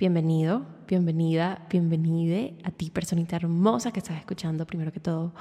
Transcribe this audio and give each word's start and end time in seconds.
Bienvenido, 0.00 0.64
bienvenida, 0.88 1.66
bienvenide 1.68 2.54
a 2.64 2.70
ti, 2.70 2.88
personita 2.88 3.36
hermosa 3.36 3.92
que 3.92 3.98
estás 3.98 4.16
escuchando. 4.16 4.66
Primero 4.66 4.92
que 4.92 4.98
todo, 4.98 5.34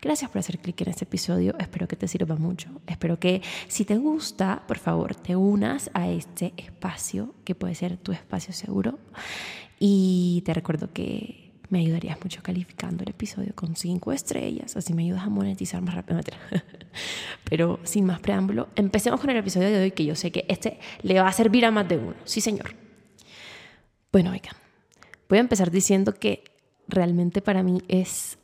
gracias 0.00 0.30
por 0.30 0.38
hacer 0.38 0.60
clic 0.60 0.82
en 0.82 0.90
este 0.90 1.02
episodio. 1.02 1.58
Espero 1.58 1.88
que 1.88 1.96
te 1.96 2.06
sirva 2.06 2.36
mucho. 2.36 2.68
Espero 2.86 3.18
que 3.18 3.42
si 3.66 3.84
te 3.84 3.96
gusta, 3.96 4.62
por 4.68 4.78
favor, 4.78 5.16
te 5.16 5.34
unas 5.34 5.90
a 5.94 6.08
este 6.08 6.52
espacio 6.56 7.34
que 7.44 7.56
puede 7.56 7.74
ser 7.74 7.96
tu 7.96 8.12
espacio 8.12 8.54
seguro. 8.54 9.00
Y 9.80 10.44
te 10.46 10.54
recuerdo 10.54 10.92
que 10.92 11.50
me 11.70 11.80
ayudarías 11.80 12.16
mucho 12.22 12.40
calificando 12.40 13.02
el 13.02 13.10
episodio 13.10 13.52
con 13.56 13.74
cinco 13.74 14.12
estrellas, 14.12 14.76
así 14.76 14.94
me 14.94 15.02
ayudas 15.02 15.24
a 15.24 15.28
monetizar 15.28 15.82
más 15.82 15.96
rápido. 15.96 16.20
Pero 17.50 17.80
sin 17.82 18.04
más 18.04 18.20
preámbulo, 18.20 18.68
empecemos 18.76 19.20
con 19.20 19.30
el 19.30 19.38
episodio 19.38 19.70
de 19.70 19.82
hoy 19.82 19.90
que 19.90 20.04
yo 20.04 20.14
sé 20.14 20.30
que 20.30 20.44
este 20.48 20.78
le 21.02 21.20
va 21.20 21.26
a 21.26 21.32
servir 21.32 21.66
a 21.66 21.72
más 21.72 21.88
de 21.88 21.98
uno. 21.98 22.14
Sí, 22.22 22.40
señor. 22.40 22.83
Bueno, 24.14 24.30
oigan, 24.30 24.54
voy 25.28 25.38
a 25.38 25.40
empezar 25.40 25.72
diciendo 25.72 26.14
que 26.14 26.44
realmente 26.86 27.42
para 27.42 27.64
mí 27.64 27.82
es 27.88 28.38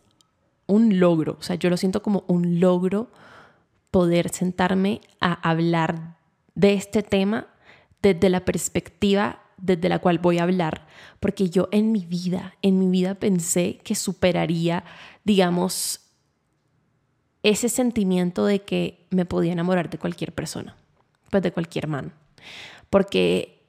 un 0.67 0.99
logro, 0.99 1.37
o 1.39 1.43
sea, 1.45 1.55
yo 1.55 1.71
lo 1.71 1.77
siento 1.77 2.03
como 2.03 2.25
un 2.27 2.59
logro 2.59 3.09
poder 3.93 4.30
sentarme 4.30 5.01
a 5.21 5.33
hablar 5.49 6.17
de 6.57 6.73
este 6.73 7.05
tema 7.05 7.47
desde 8.03 8.30
la 8.30 8.45
perspectiva 8.45 9.45
desde 9.59 9.89
la 9.89 10.01
cual 10.01 10.19
voy 10.19 10.39
a 10.39 10.43
hablar, 10.43 10.89
porque 11.21 11.51
yo 11.51 11.69
en 11.71 11.93
mi 11.93 12.05
vida, 12.05 12.57
en 12.63 12.80
mi 12.80 12.89
vida 12.89 13.15
pensé 13.15 13.79
que 13.85 13.95
superaría, 13.95 14.83
digamos, 15.23 16.01
ese 17.45 17.69
sentimiento 17.69 18.45
de 18.45 18.63
que 18.63 19.07
me 19.11 19.25
podía 19.25 19.52
enamorar 19.52 19.89
de 19.89 19.99
cualquier 19.99 20.35
persona, 20.35 20.75
pues 21.30 21.45
de 21.45 21.52
cualquier 21.52 21.87
man, 21.87 22.13
porque 22.91 23.60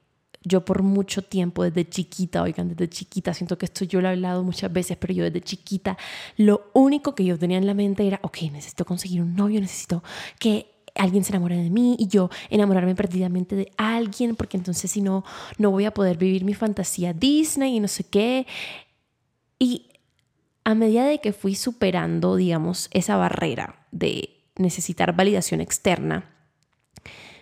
yo 0.44 0.66
por 0.66 0.82
mucho 0.82 1.22
tiempo, 1.22 1.64
desde 1.64 1.88
chiquita, 1.88 2.42
oigan, 2.42 2.70
desde 2.70 2.90
chiquita, 2.90 3.34
siento 3.34 3.58
que 3.58 3.66
esto 3.66 3.86
yo 3.86 4.02
lo 4.02 4.08
he 4.08 4.12
hablado 4.12 4.44
muchas 4.44 4.72
veces, 4.74 4.98
pero 4.98 5.14
yo 5.14 5.24
desde 5.24 5.42
chiquita, 5.42 5.98
lo 6.38 6.72
único 6.74 7.14
que 7.14 7.26
yo 7.26 7.38
tenía 7.38 7.58
en 7.58 7.68
la 7.68 7.74
mente 7.74 8.06
era, 8.08 8.20
ok, 8.24 8.38
necesito 8.52 8.86
conseguir 8.86 9.22
un 9.22 9.36
novio, 9.36 9.62
necesito 9.62 10.04
que 10.40 10.72
alguien 10.96 11.24
se 11.24 11.32
enamore 11.32 11.58
de 11.58 11.70
mí 11.70 11.96
y 12.00 12.08
yo 12.08 12.30
enamorarme 12.50 12.96
perdidamente 12.96 13.56
de 13.56 13.72
alguien, 13.78 14.36
porque 14.36 14.58
entonces 14.58 14.90
si 14.90 15.02
no, 15.02 15.24
no 15.58 15.72
voy 15.72 15.86
a 15.86 15.94
poder 15.94 16.18
vivir 16.18 16.44
mi 16.44 16.54
fantasía 16.54 17.14
Disney 17.14 17.78
y 17.78 17.80
no 17.80 17.88
sé 17.88 18.04
qué. 18.04 18.48
Y 19.60 19.90
a 20.64 20.74
medida 20.74 21.06
de 21.06 21.20
que 21.20 21.34
fui 21.34 21.56
superando, 21.56 22.36
digamos, 22.36 22.90
esa 22.92 23.16
barrera 23.16 23.86
de 23.92 24.30
necesitar 24.56 25.16
validación 25.16 25.62
externa, 25.62 26.30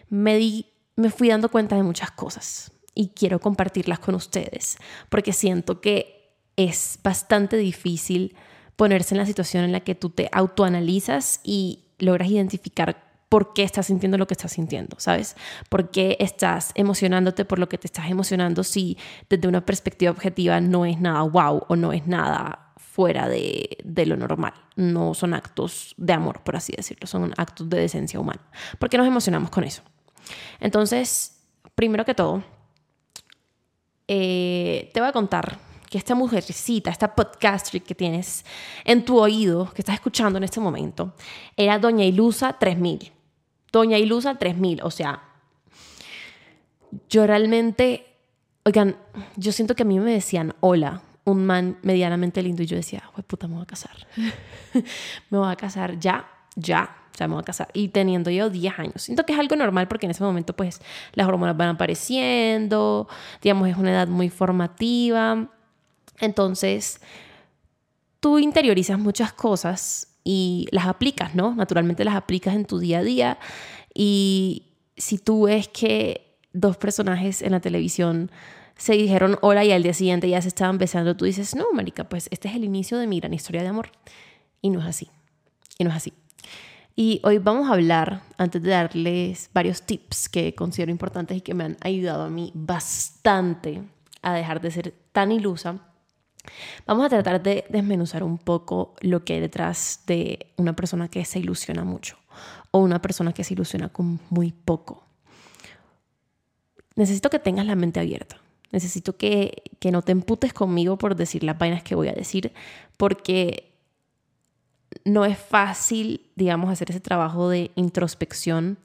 me, 0.10 0.38
di, 0.38 0.66
me 0.96 1.10
fui 1.10 1.30
dando 1.30 1.50
cuenta 1.50 1.76
de 1.76 1.84
muchas 1.84 2.12
cosas 2.12 2.72
y 3.00 3.14
quiero 3.16 3.40
compartirlas 3.40 4.00
con 4.00 4.14
ustedes, 4.14 4.78
porque 5.08 5.32
siento 5.32 5.80
que 5.80 6.36
es 6.58 7.00
bastante 7.02 7.56
difícil 7.56 8.36
ponerse 8.76 9.14
en 9.14 9.20
la 9.20 9.26
situación 9.26 9.64
en 9.64 9.72
la 9.72 9.80
que 9.80 9.96
tú 9.96 10.10
te 10.10 10.28
autoanalizas 10.34 11.40
y 11.46 11.86
logras 11.98 12.30
identificar 12.30 13.02
por 13.30 13.54
qué 13.54 13.64
estás 13.64 13.86
sintiendo 13.86 14.18
lo 14.18 14.28
que 14.28 14.34
estás 14.34 14.52
sintiendo, 14.52 15.00
¿sabes? 15.00 15.38
¿Por 15.70 15.92
qué 15.92 16.18
estás 16.20 16.74
emocionándote 16.76 17.46
por 17.46 17.58
lo 17.58 17.70
que 17.70 17.78
te 17.78 17.88
estás 17.88 18.10
emocionando 18.10 18.66
si 18.66 18.98
desde 19.30 19.48
una 19.48 19.66
perspectiva 19.66 20.12
objetiva 20.12 20.60
no 20.60 20.86
es 20.86 21.00
nada 21.00 21.22
wow 21.22 21.64
o 21.70 21.78
no 21.78 21.94
es 21.94 22.06
nada 22.06 22.74
fuera 22.76 23.30
de, 23.30 23.78
de, 23.86 24.06
lo 24.08 24.18
normal? 24.18 24.56
No 24.76 25.14
son 25.14 25.34
actos 25.34 25.96
de 25.96 26.12
amor, 26.12 26.42
por 26.44 26.58
así 26.58 26.74
decirlo, 26.76 27.08
son 27.08 27.32
actos 27.38 27.70
de 27.70 27.80
decencia 27.80 28.20
humana. 28.20 28.42
¿Por 28.78 28.90
qué 28.90 28.98
nos 28.98 29.08
emocionamos 29.08 29.52
con 29.52 29.64
eso? 29.64 29.84
Entonces, 30.60 31.46
primero 31.76 32.04
que 32.04 32.14
todo, 32.14 32.44
eh, 34.12 34.90
te 34.92 35.00
voy 35.00 35.10
a 35.10 35.14
contar 35.14 35.60
que 35.88 36.00
esta 36.00 36.16
mujercita, 36.16 36.90
esta 36.90 37.14
podcaster 37.14 37.80
que 37.84 37.94
tienes 37.94 38.44
en 38.84 39.06
tu 39.06 39.20
oído, 39.20 39.72
que 39.72 39.84
estás 39.84 39.96
escuchando 39.96 40.38
en 40.38 40.44
este 40.44 40.60
momento, 40.60 41.14
era 41.56 41.78
Doña 41.78 42.04
Ilusa 42.04 42.54
3000. 42.58 43.12
Doña 43.72 44.00
Ilusa 44.00 44.34
3000, 44.36 44.82
o 44.82 44.90
sea, 44.90 45.22
yo 47.08 47.28
realmente, 47.28 48.08
oigan, 48.66 48.98
yo 49.36 49.52
siento 49.52 49.76
que 49.76 49.84
a 49.84 49.86
mí 49.86 50.00
me 50.00 50.12
decían 50.12 50.56
hola, 50.60 51.04
un 51.26 51.46
man 51.46 51.78
medianamente 51.84 52.42
lindo, 52.42 52.64
y 52.64 52.66
yo 52.66 52.78
decía, 52.78 53.04
puta, 53.28 53.48
me 53.48 53.56
voy 53.56 53.64
a 53.64 53.68
casar. 53.68 54.08
me 55.30 55.38
voy 55.38 55.52
a 55.52 55.56
casar 55.56 56.00
ya, 56.00 56.28
ya, 56.56 56.96
sea, 57.20 57.28
me 57.28 57.36
voy 57.36 57.42
a 57.42 57.46
casar. 57.46 57.70
Y 57.74 57.90
teniendo 57.90 58.32
yo 58.32 58.50
10 58.50 58.80
años. 58.80 59.02
Siento 59.04 59.26
que 59.26 59.34
es 59.34 59.40
algo 59.40 59.56
normal 59.56 59.88
porque 59.88 60.08
en 60.08 60.12
ese 60.12 60.24
momento, 60.24 60.56
pues, 60.56 60.82
las 61.14 61.28
hormonas 61.28 61.56
van 61.56 61.70
apareciendo, 61.70 63.08
digamos, 63.42 63.70
es 63.70 63.78
una 63.78 63.92
edad 63.92 64.08
muy 64.08 64.30
formativa. 64.30 65.50
Entonces, 66.20 67.02
tú 68.20 68.40
interiorizas 68.40 68.98
muchas 69.00 69.34
cosas 69.34 70.16
y 70.24 70.68
las 70.72 70.88
aplicas, 70.88 71.36
¿no? 71.36 71.56
Naturalmente 71.56 72.04
las 72.04 72.16
aplicas 72.16 72.56
en 72.56 72.66
tu 72.66 72.80
día 72.80 73.00
a 73.00 73.04
día. 73.04 73.40
Y 73.94 74.64
si 74.98 75.18
tú 75.18 75.44
ves 75.44 75.68
que 75.68 76.38
dos 76.54 76.78
personajes 76.78 77.42
en 77.42 77.52
la 77.52 77.60
televisión 77.60 78.32
se 78.76 78.94
dijeron 78.94 79.38
hola 79.42 79.66
y 79.66 79.72
al 79.72 79.84
día 79.84 79.94
siguiente 79.94 80.30
ya 80.30 80.42
se 80.42 80.48
estaban 80.48 80.78
besando, 80.78 81.16
tú 81.16 81.26
dices, 81.26 81.56
no, 81.56 81.66
marica, 81.74 82.08
pues 82.08 82.28
este 82.32 82.48
es 82.48 82.56
el 82.56 82.64
inicio 82.64 82.98
de 82.98 83.08
mi 83.08 83.20
gran 83.20 83.34
historia 83.34 83.62
de 83.62 83.68
amor. 83.68 83.92
Y 84.62 84.70
no 84.70 84.80
es 84.80 84.86
así. 84.86 85.10
Y 85.78 85.84
no 85.84 85.90
es 85.90 85.98
así. 85.98 86.14
Y 87.02 87.22
hoy 87.24 87.38
vamos 87.38 87.70
a 87.70 87.76
hablar, 87.76 88.24
antes 88.38 88.62
de 88.62 88.72
darles 88.72 89.50
varios 89.54 89.84
tips 89.84 90.28
que 90.28 90.54
considero 90.54 90.92
importantes 90.92 91.38
y 91.38 91.40
que 91.40 91.54
me 91.54 91.64
han 91.64 91.78
ayudado 91.80 92.24
a 92.24 92.30
mí 92.30 92.52
bastante 92.54 93.84
a 94.22 94.34
dejar 94.34 94.60
de 94.60 94.70
ser 94.70 94.94
tan 95.14 95.32
ilusa, 95.32 95.80
vamos 96.86 97.06
a 97.06 97.08
tratar 97.08 97.42
de 97.42 97.64
desmenuzar 97.70 98.22
un 98.22 98.38
poco 98.38 98.96
lo 99.00 99.24
que 99.24 99.36
hay 99.36 99.40
detrás 99.40 100.02
de 100.08 100.48
una 100.58 100.76
persona 100.76 101.08
que 101.08 101.24
se 101.24 101.40
ilusiona 101.40 101.86
mucho 101.86 102.18
o 102.72 102.80
una 102.80 103.02
persona 103.02 103.32
que 103.32 103.46
se 103.46 103.54
ilusiona 103.54 103.88
con 103.88 104.20
muy 104.30 104.52
poco. 104.52 105.06
Necesito 106.98 107.30
que 107.30 107.40
tengas 107.40 107.66
la 107.66 107.76
mente 107.76 108.02
abierta. 108.02 108.42
Necesito 108.74 109.16
que, 109.16 109.64
que 109.80 109.92
no 109.92 110.02
te 110.02 110.12
emputes 110.12 110.52
conmigo 110.52 110.98
por 110.98 111.16
decir 111.16 111.46
las 111.46 111.58
vainas 111.58 111.82
que 111.82 111.96
voy 111.96 112.10
a 112.10 112.14
decir, 112.14 112.52
porque 112.98 113.69
no 115.06 115.26
es 115.26 115.38
fácil, 115.38 116.30
digamos, 116.36 116.72
hacer 116.72 116.92
ese 116.92 117.00
trabajo 117.00 117.50
de 117.50 117.72
introspección, 117.76 118.78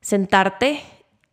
sentarte 0.00 0.82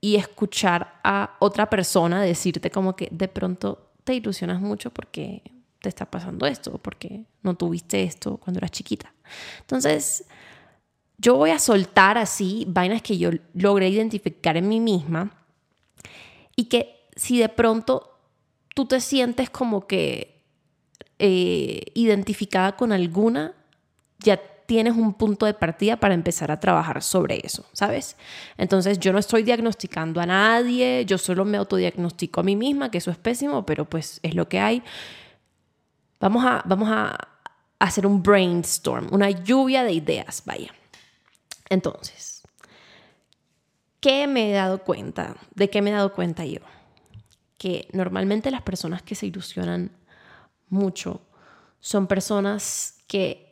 y 0.01 0.15
escuchar 0.15 0.99
a 1.03 1.35
otra 1.39 1.69
persona 1.69 2.21
decirte 2.21 2.71
como 2.71 2.95
que 2.95 3.09
de 3.11 3.27
pronto 3.27 3.91
te 4.03 4.13
ilusionas 4.13 4.61
mucho 4.61 4.91
porque 4.91 5.43
te 5.81 5.89
está 5.89 6.05
pasando 6.05 6.45
esto, 6.45 6.77
porque 6.77 7.25
no 7.41 7.55
tuviste 7.55 8.03
esto 8.03 8.37
cuando 8.37 8.59
eras 8.59 8.71
chiquita. 8.71 9.13
Entonces, 9.61 10.25
yo 11.17 11.35
voy 11.35 11.51
a 11.51 11.59
soltar 11.59 12.17
así 12.17 12.65
vainas 12.67 13.01
que 13.01 13.17
yo 13.17 13.31
logré 13.53 13.89
identificar 13.89 14.55
en 14.57 14.67
mí 14.67 14.79
misma 14.79 15.31
y 16.55 16.65
que 16.65 17.07
si 17.15 17.39
de 17.39 17.49
pronto 17.49 18.17
tú 18.73 18.85
te 18.85 19.01
sientes 19.01 19.49
como 19.49 19.87
que 19.87 20.43
eh, 21.17 21.83
identificada 21.95 22.77
con 22.77 22.93
alguna, 22.93 23.53
ya 24.19 24.39
tienes 24.69 24.95
un 24.95 25.15
punto 25.15 25.47
de 25.47 25.55
partida 25.55 25.97
para 25.97 26.13
empezar 26.13 26.51
a 26.51 26.59
trabajar 26.59 27.01
sobre 27.01 27.41
eso, 27.43 27.65
¿sabes? 27.73 28.15
Entonces 28.55 28.99
yo 28.99 29.11
no 29.11 29.17
estoy 29.17 29.41
diagnosticando 29.41 30.21
a 30.21 30.27
nadie, 30.27 31.05
yo 31.05 31.17
solo 31.17 31.43
me 31.43 31.57
autodiagnostico 31.57 32.41
a 32.41 32.43
mí 32.43 32.55
misma, 32.55 32.91
que 32.91 32.99
eso 32.99 33.09
es 33.09 33.17
pésimo, 33.17 33.65
pero 33.65 33.85
pues 33.85 34.19
es 34.21 34.35
lo 34.35 34.47
que 34.47 34.59
hay. 34.59 34.83
Vamos 36.19 36.45
a, 36.45 36.61
vamos 36.65 36.87
a 36.91 37.17
hacer 37.79 38.05
un 38.05 38.21
brainstorm, 38.21 39.07
una 39.11 39.31
lluvia 39.31 39.83
de 39.83 39.93
ideas, 39.93 40.43
vaya. 40.45 40.71
Entonces, 41.69 42.43
¿qué 43.99 44.27
me 44.27 44.51
he 44.51 44.53
dado 44.53 44.83
cuenta? 44.83 45.35
¿De 45.55 45.71
qué 45.71 45.81
me 45.81 45.89
he 45.89 45.93
dado 45.93 46.13
cuenta 46.13 46.45
yo? 46.45 46.59
Que 47.57 47.87
normalmente 47.91 48.51
las 48.51 48.61
personas 48.61 49.01
que 49.01 49.15
se 49.15 49.25
ilusionan 49.25 49.89
mucho 50.67 51.21
son 51.79 52.05
personas 52.05 52.99
que 53.07 53.48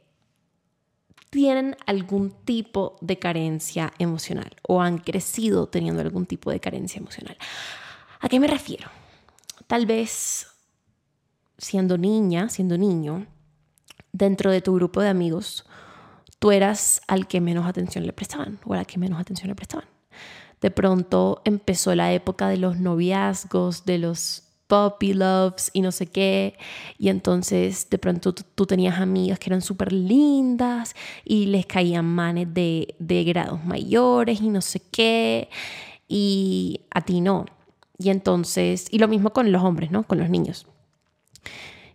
tienen 1.38 1.78
algún 1.86 2.31
tipo 2.31 2.95
de 3.00 3.19
carencia 3.19 3.94
emocional 4.00 4.56
o 4.68 4.81
han 4.81 4.98
crecido 4.98 5.68
teniendo 5.68 6.01
algún 6.01 6.25
tipo 6.25 6.50
de 6.50 6.60
carencia 6.60 6.98
emocional. 6.98 7.38
¿A 8.19 8.28
qué 8.28 8.39
me 8.39 8.48
refiero? 8.48 8.89
Tal 9.68 9.86
vez 9.86 10.48
siendo 11.60 12.00
niña, 12.00 12.50
siendo 12.50 12.75
niño, 12.75 13.28
dentro 14.12 14.50
de 14.50 14.62
tu 14.62 14.74
grupo 14.74 15.00
de 15.00 15.10
amigos, 15.10 15.68
tú 16.39 16.51
eras 16.51 17.01
al 17.07 17.28
que 17.28 17.39
menos 17.39 17.68
atención 17.68 18.07
le 18.07 18.13
prestaban 18.13 18.57
o 18.66 18.74
a 18.74 18.78
la 18.78 18.86
que 18.86 18.98
menos 18.98 19.22
atención 19.22 19.50
le 19.50 19.54
prestaban. 19.54 19.86
De 20.60 20.72
pronto 20.72 21.44
empezó 21.45 21.94
la 21.94 22.13
época 22.13 22.50
de 22.50 22.57
los 22.57 22.78
noviazgos, 22.80 23.86
de 23.86 24.00
los 24.00 24.46
puppy 24.67 25.13
loves 25.13 25.71
y 25.73 25.81
no 25.81 25.91
sé 25.91 26.07
qué. 26.07 26.57
Y 26.97 27.09
entonces 27.09 27.89
de 27.89 27.97
pronto 27.97 28.33
tú, 28.33 28.65
tenías 28.65 28.99
amigas 28.99 29.39
que 29.39 29.49
eran 29.49 29.61
súper 29.61 29.93
lindas 29.93 30.95
y 31.25 31.47
les 31.47 31.65
caían 31.65 32.05
manes 32.05 32.53
de, 32.53 32.95
de 32.99 33.23
grados 33.23 33.63
mayores 33.65 34.41
y 34.41 34.49
no 34.49 34.61
sé 34.61 34.81
qué. 34.91 35.49
Y 36.07 36.81
a 36.91 37.01
ti 37.01 37.21
no. 37.21 37.45
Y 37.97 38.09
entonces, 38.09 38.87
y 38.91 38.99
lo 38.99 39.07
mismo 39.07 39.31
con 39.31 39.51
los 39.51 39.63
hombres, 39.63 39.91
¿no? 39.91 40.03
Con 40.03 40.19
los 40.19 40.29
niños. 40.29 40.67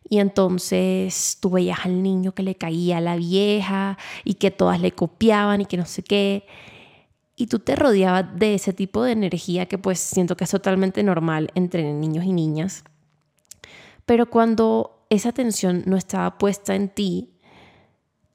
Y 0.09 0.19
entonces 0.19 1.39
tú 1.41 1.51
veías 1.51 1.87
al 1.87 2.03
niño 2.03 2.35
que 2.35 2.43
le 2.43 2.55
caía 2.55 2.99
a 2.99 3.01
la 3.01 3.17
vieja 3.17 3.97
y 4.25 4.35
que 4.35 4.51
todas 4.51 4.79
le 4.81 4.93
copiaban 4.93 5.63
y 5.63 5.65
que 5.67 5.79
no 5.79 5.87
sé 5.87 6.03
qué. 6.03 6.45
Y 7.43 7.49
tú 7.49 7.59
te 7.59 7.75
rodeabas 7.75 8.39
de 8.39 8.55
ese 8.55 8.73
tipo 8.73 9.03
de 9.03 9.11
energía 9.11 9.67
que 9.67 9.77
pues 9.77 9.99
siento 9.99 10.37
que 10.37 10.45
es 10.45 10.51
totalmente 10.51 11.03
normal 11.03 11.51
entre 11.57 11.93
niños 11.93 12.25
y 12.25 12.33
niñas. 12.33 12.85
Pero 14.07 14.31
cuando 14.31 15.05
esa 15.11 15.31
atención 15.31 15.83
no 15.85 15.97
estaba 15.97 16.39
puesta 16.39 16.77
en 16.77 16.89
ti, 16.89 17.31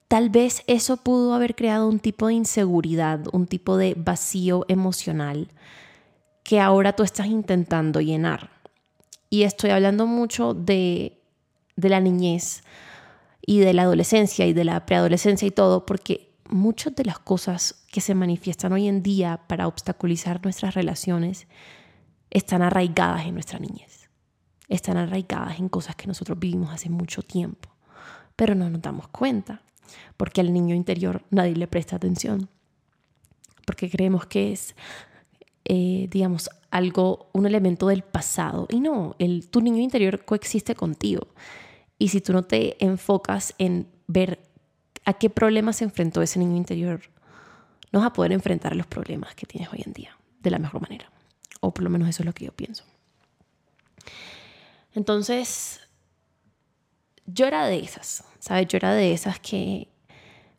tal 0.09 0.29
vez 0.29 0.61
eso 0.67 0.97
pudo 0.97 1.33
haber 1.33 1.55
creado 1.55 1.87
un 1.87 1.99
tipo 1.99 2.27
de 2.27 2.33
inseguridad, 2.33 3.21
un 3.31 3.47
tipo 3.47 3.77
de 3.77 3.93
vacío 3.95 4.65
emocional 4.67 5.47
que 6.43 6.59
ahora 6.59 6.91
tú 6.91 7.03
estás 7.03 7.27
intentando 7.27 8.01
llenar. 8.01 8.49
Y 9.29 9.43
estoy 9.43 9.69
hablando 9.69 10.05
mucho 10.05 10.53
de, 10.53 11.17
de 11.77 11.87
la 11.87 12.01
niñez 12.01 12.61
y 13.45 13.59
de 13.59 13.73
la 13.73 13.83
adolescencia 13.83 14.45
y 14.45 14.51
de 14.51 14.65
la 14.65 14.85
preadolescencia 14.85 15.47
y 15.47 15.51
todo, 15.51 15.85
porque 15.85 16.26
muchas 16.49 16.95
de 16.95 17.05
las 17.05 17.19
cosas 17.19 17.85
que 17.91 18.01
se 18.01 18.15
manifiestan 18.15 18.73
hoy 18.73 18.87
en 18.87 19.03
día 19.03 19.41
para 19.47 19.67
obstaculizar 19.67 20.43
nuestras 20.43 20.73
relaciones 20.75 21.47
están 22.29 22.61
arraigadas 22.61 23.25
en 23.25 23.33
nuestra 23.33 23.59
niñez. 23.59 24.09
Están 24.67 24.97
arraigadas 24.97 25.59
en 25.59 25.69
cosas 25.69 25.95
que 25.95 26.07
nosotros 26.07 26.37
vivimos 26.37 26.71
hace 26.71 26.89
mucho 26.89 27.21
tiempo, 27.21 27.69
pero 28.35 28.55
no 28.55 28.69
nos 28.69 28.81
damos 28.81 29.07
cuenta, 29.07 29.61
porque 30.17 30.41
al 30.41 30.51
niño 30.51 30.75
interior 30.75 31.23
nadie 31.29 31.55
le 31.55 31.67
presta 31.67 31.95
atención, 31.95 32.49
porque 33.65 33.89
creemos 33.89 34.25
que 34.25 34.51
es 34.51 34.75
eh, 35.69 36.07
digamos, 36.09 36.49
algo, 36.71 37.29
un 37.33 37.45
elemento 37.45 37.87
del 37.87 38.01
pasado. 38.01 38.67
Y 38.69 38.79
no, 38.79 39.17
el, 39.19 39.49
tu 39.49 39.59
niño 39.59 39.81
interior 39.81 40.23
coexiste 40.23 40.75
contigo. 40.75 41.27
Y 41.99 42.07
si 42.07 42.21
tú 42.21 42.31
no 42.31 42.43
te 42.43 42.81
enfocas 42.83 43.53
en 43.57 43.87
ver 44.07 44.39
a 45.07 45.13
qué 45.13 45.29
problemas 45.29 45.77
se 45.77 45.85
enfrentó 45.85 46.21
ese 46.21 46.37
niño 46.37 46.57
interior, 46.57 46.99
no 47.93 47.99
vas 47.99 48.07
a 48.07 48.13
poder 48.13 48.33
enfrentar 48.33 48.75
los 48.75 48.87
problemas 48.87 49.33
que 49.35 49.45
tienes 49.45 49.71
hoy 49.71 49.81
en 49.85 49.93
día 49.93 50.17
de 50.41 50.51
la 50.51 50.59
mejor 50.59 50.81
manera. 50.81 51.09
O 51.61 51.73
por 51.73 51.85
lo 51.85 51.89
menos 51.89 52.09
eso 52.09 52.23
es 52.23 52.25
lo 52.25 52.33
que 52.33 52.43
yo 52.43 52.51
pienso. 52.51 52.83
Entonces, 54.93 55.79
yo 57.25 57.47
era 57.47 57.67
de 57.67 57.79
esas, 57.79 58.25
¿sabes? 58.39 58.67
Yo 58.67 58.75
era 58.75 58.93
de 58.93 59.13
esas 59.13 59.39
que, 59.39 59.87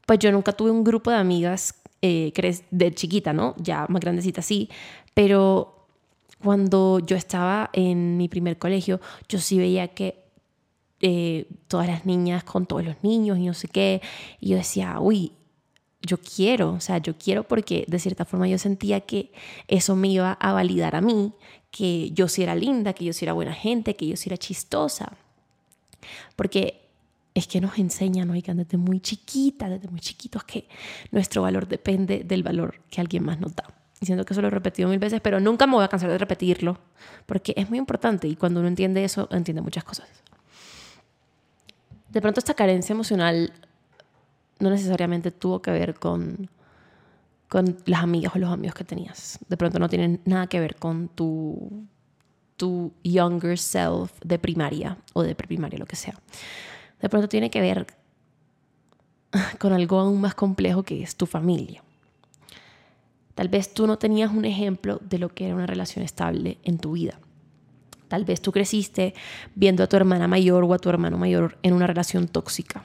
pues 0.06 0.18
yo 0.18 0.32
nunca 0.32 0.52
tuve 0.52 0.70
un 0.70 0.82
grupo 0.82 1.10
de 1.10 1.18
amigas 1.18 1.74
eh, 2.00 2.32
de 2.70 2.94
chiquita, 2.94 3.34
¿no? 3.34 3.54
Ya 3.58 3.84
más 3.90 4.00
grandecita 4.00 4.40
sí, 4.40 4.70
pero 5.12 5.88
cuando 6.42 7.00
yo 7.00 7.16
estaba 7.16 7.68
en 7.74 8.16
mi 8.16 8.30
primer 8.30 8.56
colegio, 8.56 8.98
yo 9.28 9.40
sí 9.40 9.58
veía 9.58 9.88
que 9.88 10.24
eh, 11.00 11.46
todas 11.68 11.86
las 11.86 12.06
niñas 12.06 12.44
con 12.44 12.66
todos 12.66 12.84
los 12.84 12.96
niños 13.02 13.38
y 13.38 13.46
no 13.46 13.54
sé 13.54 13.68
qué, 13.68 14.00
y 14.40 14.50
yo 14.50 14.56
decía, 14.56 14.98
uy, 15.00 15.32
yo 16.02 16.18
quiero, 16.18 16.72
o 16.72 16.80
sea, 16.80 16.98
yo 16.98 17.16
quiero 17.16 17.44
porque 17.44 17.84
de 17.88 17.98
cierta 17.98 18.24
forma 18.24 18.48
yo 18.48 18.58
sentía 18.58 19.00
que 19.00 19.32
eso 19.66 19.96
me 19.96 20.08
iba 20.08 20.32
a 20.32 20.52
validar 20.52 20.94
a 20.94 21.00
mí, 21.00 21.32
que 21.70 22.10
yo 22.12 22.28
sí 22.28 22.42
era 22.42 22.54
linda, 22.54 22.92
que 22.92 23.04
yo 23.04 23.12
sí 23.12 23.24
era 23.24 23.32
buena 23.32 23.52
gente, 23.52 23.96
que 23.96 24.06
yo 24.06 24.16
sí 24.16 24.28
era 24.28 24.36
chistosa. 24.36 25.16
Porque 26.36 26.88
es 27.34 27.46
que 27.46 27.60
nos 27.60 27.78
enseñan, 27.78 28.30
oigan, 28.30 28.56
desde 28.56 28.78
muy 28.78 29.00
chiquita, 29.00 29.68
desde 29.68 29.88
muy 29.88 30.00
chiquitos, 30.00 30.44
que 30.44 30.68
nuestro 31.10 31.42
valor 31.42 31.68
depende 31.68 32.24
del 32.24 32.42
valor 32.42 32.80
que 32.90 33.00
alguien 33.00 33.24
más 33.24 33.38
nos 33.38 33.54
da. 33.54 33.64
Y 34.00 34.06
siento 34.06 34.24
que 34.24 34.32
eso 34.32 34.40
lo 34.40 34.48
he 34.48 34.50
repetido 34.50 34.88
mil 34.88 34.98
veces, 34.98 35.20
pero 35.20 35.40
nunca 35.40 35.66
me 35.66 35.74
voy 35.74 35.84
a 35.84 35.88
cansar 35.88 36.10
de 36.10 36.18
repetirlo, 36.18 36.78
porque 37.26 37.52
es 37.56 37.68
muy 37.68 37.78
importante 37.78 38.28
y 38.28 38.36
cuando 38.36 38.60
uno 38.60 38.68
entiende 38.68 39.04
eso, 39.04 39.28
entiende 39.32 39.60
muchas 39.60 39.84
cosas. 39.84 40.08
De 42.10 42.20
pronto 42.20 42.40
esta 42.40 42.54
carencia 42.54 42.92
emocional 42.92 43.52
no 44.60 44.70
necesariamente 44.70 45.30
tuvo 45.30 45.62
que 45.62 45.70
ver 45.70 45.94
con, 45.94 46.50
con 47.48 47.76
las 47.86 48.02
amigas 48.02 48.34
o 48.34 48.38
los 48.38 48.50
amigos 48.50 48.74
que 48.74 48.84
tenías. 48.84 49.38
De 49.48 49.56
pronto 49.56 49.78
no 49.78 49.88
tienen 49.88 50.20
nada 50.24 50.46
que 50.46 50.58
ver 50.58 50.76
con 50.76 51.08
tu, 51.08 51.86
tu 52.56 52.92
younger 53.04 53.58
self 53.58 54.12
de 54.24 54.38
primaria 54.38 54.98
o 55.12 55.22
de 55.22 55.34
preprimaria, 55.34 55.78
lo 55.78 55.86
que 55.86 55.96
sea 55.96 56.14
de 57.00 57.08
pronto 57.08 57.28
tiene 57.28 57.50
que 57.50 57.60
ver 57.60 57.86
con 59.58 59.72
algo 59.72 59.98
aún 59.98 60.20
más 60.20 60.34
complejo 60.34 60.82
que 60.82 61.02
es 61.02 61.16
tu 61.16 61.26
familia. 61.26 61.82
Tal 63.34 63.48
vez 63.48 63.72
tú 63.72 63.86
no 63.86 63.98
tenías 63.98 64.32
un 64.32 64.44
ejemplo 64.44 65.00
de 65.02 65.18
lo 65.18 65.28
que 65.28 65.46
era 65.46 65.54
una 65.54 65.66
relación 65.66 66.04
estable 66.04 66.58
en 66.64 66.78
tu 66.78 66.92
vida. 66.92 67.20
Tal 68.08 68.24
vez 68.24 68.40
tú 68.40 68.52
creciste 68.52 69.14
viendo 69.54 69.84
a 69.84 69.86
tu 69.86 69.96
hermana 69.96 70.26
mayor 70.26 70.64
o 70.64 70.74
a 70.74 70.78
tu 70.78 70.88
hermano 70.88 71.18
mayor 71.18 71.58
en 71.62 71.74
una 71.74 71.86
relación 71.86 72.26
tóxica. 72.26 72.84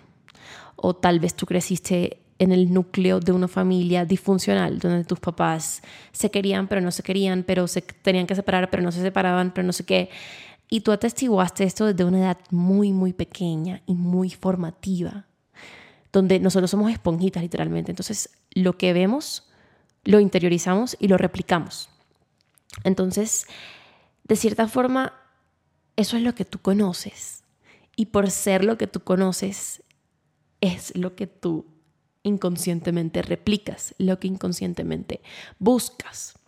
O 0.76 0.96
tal 0.96 1.20
vez 1.20 1.34
tú 1.36 1.46
creciste 1.46 2.20
en 2.40 2.52
el 2.52 2.74
núcleo 2.74 3.20
de 3.20 3.32
una 3.32 3.48
familia 3.48 4.06
disfuncional, 4.06 4.80
donde 4.80 5.06
tus 5.06 5.20
papás 5.20 5.82
se 6.12 6.30
querían 6.30 6.68
pero 6.68 6.82
no 6.82 6.92
se 6.92 7.04
querían, 7.04 7.44
pero 7.44 7.68
se 7.68 7.82
tenían 7.82 8.28
que 8.28 8.36
separar 8.36 8.70
pero 8.70 8.84
no 8.84 8.92
se 8.92 9.02
separaban, 9.02 9.54
pero 9.54 9.66
no 9.66 9.74
sé 9.74 9.86
qué. 9.86 10.10
Y 10.70 10.82
tú 10.82 10.92
atestiguaste 10.92 11.64
esto 11.64 11.86
desde 11.86 12.04
una 12.04 12.20
edad 12.20 12.38
muy, 12.50 12.92
muy 12.92 13.14
pequeña 13.14 13.82
y 13.86 13.94
muy 13.94 14.30
formativa, 14.30 15.26
donde 16.12 16.40
nosotros 16.40 16.72
somos 16.72 16.92
esponjitas 16.92 17.44
literalmente. 17.44 17.92
Entonces, 17.92 18.30
lo 18.52 18.78
que 18.78 18.92
vemos, 18.92 19.48
lo 20.04 20.20
interiorizamos 20.20 20.98
y 21.00 21.08
lo 21.08 21.18
replicamos. 21.18 21.90
Entonces, 22.84 23.46
de 24.24 24.36
cierta 24.36 24.68
forma, 24.68 25.14
eso 25.96 26.18
es 26.18 26.24
lo 26.24 26.36
que 26.36 26.46
tú 26.46 26.60
conoces. 26.60 27.44
Y 27.96 28.08
por 28.08 28.30
ser 28.32 28.64
lo 28.64 28.78
que 28.78 28.88
tú 28.88 29.02
conoces, 29.02 29.84
es 30.62 30.96
lo 30.98 31.16
que 31.16 31.28
tú 31.28 31.66
inconscientemente 32.24 33.22
replicas, 33.22 33.94
lo 33.98 34.20
que 34.20 34.28
inconscientemente 34.28 35.22
buscas. 35.60 36.40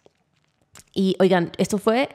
Y 0.94 1.16
oigan, 1.20 1.52
esto 1.58 1.78
fue 1.78 2.10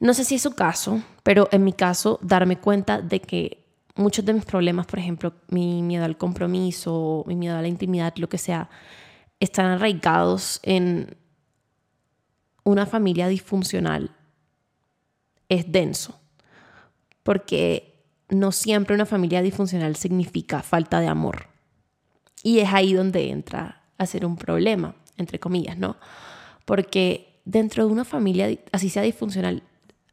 no 0.00 0.14
sé 0.14 0.24
si 0.24 0.36
es 0.36 0.42
su 0.42 0.52
caso, 0.52 1.02
pero 1.22 1.48
en 1.52 1.62
mi 1.62 1.74
caso, 1.74 2.18
darme 2.22 2.56
cuenta 2.58 3.02
de 3.02 3.20
que 3.20 3.66
muchos 3.96 4.24
de 4.24 4.32
mis 4.32 4.46
problemas, 4.46 4.86
por 4.86 4.98
ejemplo, 4.98 5.34
mi 5.48 5.82
miedo 5.82 6.06
al 6.06 6.16
compromiso, 6.16 7.22
mi 7.26 7.36
miedo 7.36 7.56
a 7.58 7.62
la 7.62 7.68
intimidad, 7.68 8.16
lo 8.16 8.30
que 8.30 8.38
sea, 8.38 8.70
están 9.40 9.66
arraigados 9.66 10.58
en 10.62 11.18
una 12.64 12.86
familia 12.86 13.28
disfuncional. 13.28 14.16
Es 15.50 15.70
denso, 15.70 16.18
porque 17.22 18.06
no 18.30 18.52
siempre 18.52 18.94
una 18.94 19.04
familia 19.04 19.42
disfuncional 19.42 19.96
significa 19.96 20.62
falta 20.62 21.00
de 21.00 21.08
amor. 21.08 21.48
Y 22.42 22.60
es 22.60 22.72
ahí 22.72 22.94
donde 22.94 23.30
entra 23.30 23.82
a 23.98 24.06
ser 24.06 24.24
un 24.24 24.36
problema, 24.36 24.94
entre 25.18 25.38
comillas, 25.38 25.76
¿no? 25.76 25.96
Porque 26.64 27.42
dentro 27.44 27.86
de 27.86 27.92
una 27.92 28.04
familia, 28.04 28.48
así 28.72 28.88
sea 28.88 29.02
disfuncional, 29.02 29.62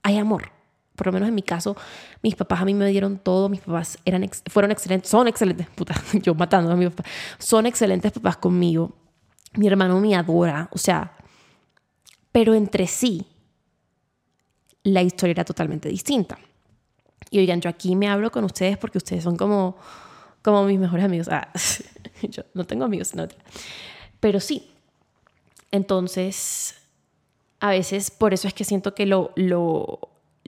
hay 0.03 0.17
amor. 0.17 0.51
Por 0.95 1.07
lo 1.07 1.13
menos 1.13 1.29
en 1.29 1.35
mi 1.35 1.43
caso, 1.43 1.77
mis 2.23 2.35
papás 2.35 2.61
a 2.61 2.65
mí 2.65 2.73
me 2.73 2.87
dieron 2.87 3.19
todo, 3.19 3.49
mis 3.49 3.61
papás 3.61 3.99
eran, 4.03 4.27
fueron 4.47 4.71
excelentes, 4.71 5.09
son 5.09 5.27
excelentes, 5.27 5.67
puta, 5.69 5.93
yo 6.23 6.33
matando 6.33 6.71
a 6.71 6.75
mi 6.75 6.89
papá, 6.89 7.03
son 7.37 7.67
excelentes 7.67 8.11
papás 8.11 8.37
conmigo. 8.37 8.95
Mi 9.53 9.67
hermano 9.67 9.99
me 9.99 10.15
adora, 10.15 10.67
o 10.71 10.77
sea, 10.77 11.15
pero 12.31 12.53
entre 12.55 12.87
sí 12.87 13.25
la 14.87 15.01
historia 15.01 15.31
era 15.31 15.45
totalmente 15.45 15.89
distinta. 15.89 16.37
Y 17.29 17.39
oigan, 17.39 17.59
yo 17.59 17.69
aquí 17.69 17.95
me 17.95 18.07
hablo 18.07 18.31
con 18.31 18.45
ustedes 18.45 18.77
porque 18.77 18.97
ustedes 18.97 19.23
son 19.23 19.35
como, 19.35 19.75
como 20.41 20.63
mis 20.63 20.79
mejores 20.79 21.05
amigos. 21.05 21.27
Ah, 21.29 21.51
yo 22.21 22.43
no 22.53 22.65
tengo 22.65 22.85
amigos, 22.85 23.13
no. 23.13 23.27
Pero 24.19 24.39
sí. 24.39 24.71
Entonces, 25.71 26.75
a 27.59 27.71
veces 27.71 28.11
por 28.11 28.33
eso 28.33 28.47
es 28.47 28.53
que 28.53 28.63
siento 28.63 28.95
que 28.95 29.05
lo, 29.05 29.31
lo, 29.35 29.99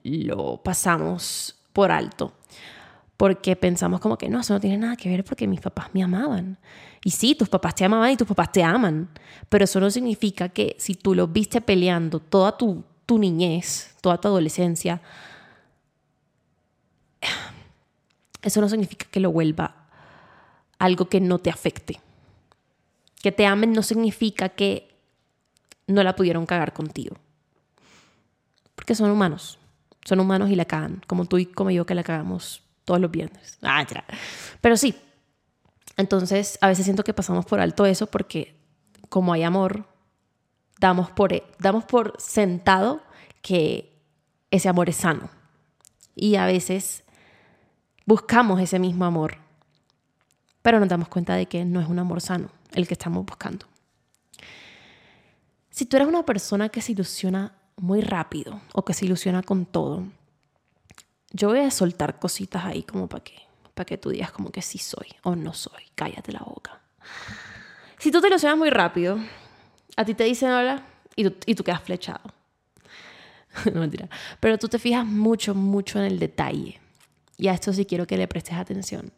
lo 0.03 0.63
pasamos 0.63 1.59
por 1.73 1.91
alto. 1.91 2.33
Porque 3.17 3.57
pensamos 3.57 3.99
como 3.99 4.17
que 4.17 4.29
no, 4.29 4.39
eso 4.39 4.53
no 4.53 4.61
tiene 4.61 4.77
nada 4.77 4.95
que 4.95 5.09
ver 5.09 5.25
porque 5.25 5.45
mis 5.47 5.59
papás 5.59 5.89
me 5.93 6.01
amaban. 6.01 6.57
Y 7.03 7.11
sí, 7.11 7.35
tus 7.35 7.49
papás 7.49 7.75
te 7.75 7.83
amaban 7.83 8.11
y 8.11 8.15
tus 8.15 8.27
papás 8.27 8.53
te 8.53 8.63
aman. 8.63 9.09
Pero 9.49 9.65
eso 9.65 9.81
no 9.81 9.91
significa 9.91 10.47
que 10.47 10.77
si 10.79 10.95
tú 10.95 11.13
lo 11.13 11.27
viste 11.27 11.59
peleando 11.59 12.21
toda 12.21 12.57
tu, 12.57 12.85
tu 13.09 13.17
niñez, 13.17 13.95
toda 14.01 14.21
tu 14.21 14.27
adolescencia, 14.27 15.01
eso 18.43 18.61
no 18.61 18.69
significa 18.69 19.07
que 19.09 19.19
lo 19.19 19.31
vuelva 19.31 19.87
algo 20.77 21.09
que 21.09 21.19
no 21.19 21.39
te 21.39 21.49
afecte. 21.49 21.99
Que 23.23 23.31
te 23.31 23.47
amen 23.47 23.73
no 23.73 23.81
significa 23.81 24.49
que 24.49 24.95
no 25.87 26.03
la 26.03 26.15
pudieron 26.15 26.45
cagar 26.45 26.71
contigo. 26.71 27.15
Porque 28.75 28.93
son 28.93 29.09
humanos. 29.09 29.57
Son 30.05 30.19
humanos 30.19 30.51
y 30.51 30.55
la 30.55 30.65
cagan, 30.65 31.01
como 31.07 31.25
tú 31.25 31.39
y 31.39 31.47
como 31.47 31.71
yo 31.71 31.87
que 31.87 31.95
la 31.95 32.03
cagamos 32.03 32.61
todos 32.85 33.01
los 33.01 33.09
viernes. 33.09 33.57
Ah, 33.63 33.83
Pero 34.61 34.77
sí. 34.77 34.95
Entonces, 35.97 36.59
a 36.61 36.67
veces 36.67 36.85
siento 36.85 37.03
que 37.03 37.15
pasamos 37.15 37.47
por 37.47 37.59
alto 37.59 37.87
eso 37.87 38.05
porque 38.05 38.55
como 39.09 39.33
hay 39.33 39.41
amor, 39.41 39.87
damos 40.79 41.11
por, 41.11 41.31
damos 41.59 41.83
por 41.85 42.13
sentado 42.17 43.01
que 43.41 43.97
ese 44.51 44.69
amor 44.69 44.89
es 44.89 44.97
sano. 44.97 45.29
Y 46.15 46.35
a 46.35 46.45
veces 46.45 47.03
buscamos 48.05 48.59
ese 48.59 48.79
mismo 48.79 49.05
amor, 49.05 49.37
pero 50.61 50.79
nos 50.79 50.89
damos 50.89 51.07
cuenta 51.07 51.35
de 51.35 51.45
que 51.45 51.65
no 51.65 51.79
es 51.79 51.87
un 51.87 51.99
amor 51.99 52.21
sano 52.21 52.49
el 52.73 52.87
que 52.87 52.93
estamos 52.93 53.25
buscando. 53.25 53.65
Si 55.69 55.85
tú 55.85 55.95
eres 55.95 56.07
una 56.07 56.25
persona 56.25 56.69
que 56.69 56.81
se 56.81 56.91
ilusiona 56.91 57.53
muy 57.77 58.01
rápido 58.01 58.59
o 58.73 58.83
que 58.83 58.93
se 58.93 59.05
ilusiona 59.05 59.43
con 59.43 59.65
todo, 59.65 60.03
yo 61.31 61.49
voy 61.49 61.59
a 61.59 61.71
soltar 61.71 62.19
cositas 62.19 62.65
ahí 62.65 62.83
como 62.83 63.07
para 63.07 63.23
que, 63.23 63.37
para 63.73 63.85
que 63.85 63.97
tú 63.97 64.09
digas 64.09 64.31
como 64.31 64.51
que 64.51 64.61
sí 64.61 64.77
soy 64.77 65.07
o 65.23 65.35
no 65.35 65.53
soy. 65.53 65.83
Cállate 65.95 66.31
la 66.31 66.39
boca. 66.39 66.81
Si 67.97 68.11
tú 68.11 68.19
te 68.19 68.27
ilusionas 68.27 68.57
muy 68.57 68.69
rápido, 68.69 69.19
a 69.95 70.05
ti 70.05 70.13
te 70.13 70.23
dicen 70.23 70.51
hola 70.51 70.83
y 71.15 71.23
tú, 71.23 71.35
y 71.45 71.55
tú 71.55 71.63
quedas 71.63 71.81
flechado. 71.81 72.33
no 73.73 73.81
mentira. 73.81 74.09
Pero 74.39 74.57
tú 74.57 74.67
te 74.67 74.79
fijas 74.79 75.05
mucho, 75.05 75.55
mucho 75.55 75.99
en 75.99 76.05
el 76.05 76.19
detalle. 76.19 76.79
Y 77.37 77.47
a 77.47 77.53
esto 77.53 77.73
sí 77.73 77.85
quiero 77.85 78.05
que 78.05 78.17
le 78.17 78.27
prestes 78.27 78.55
atención. 78.55 79.11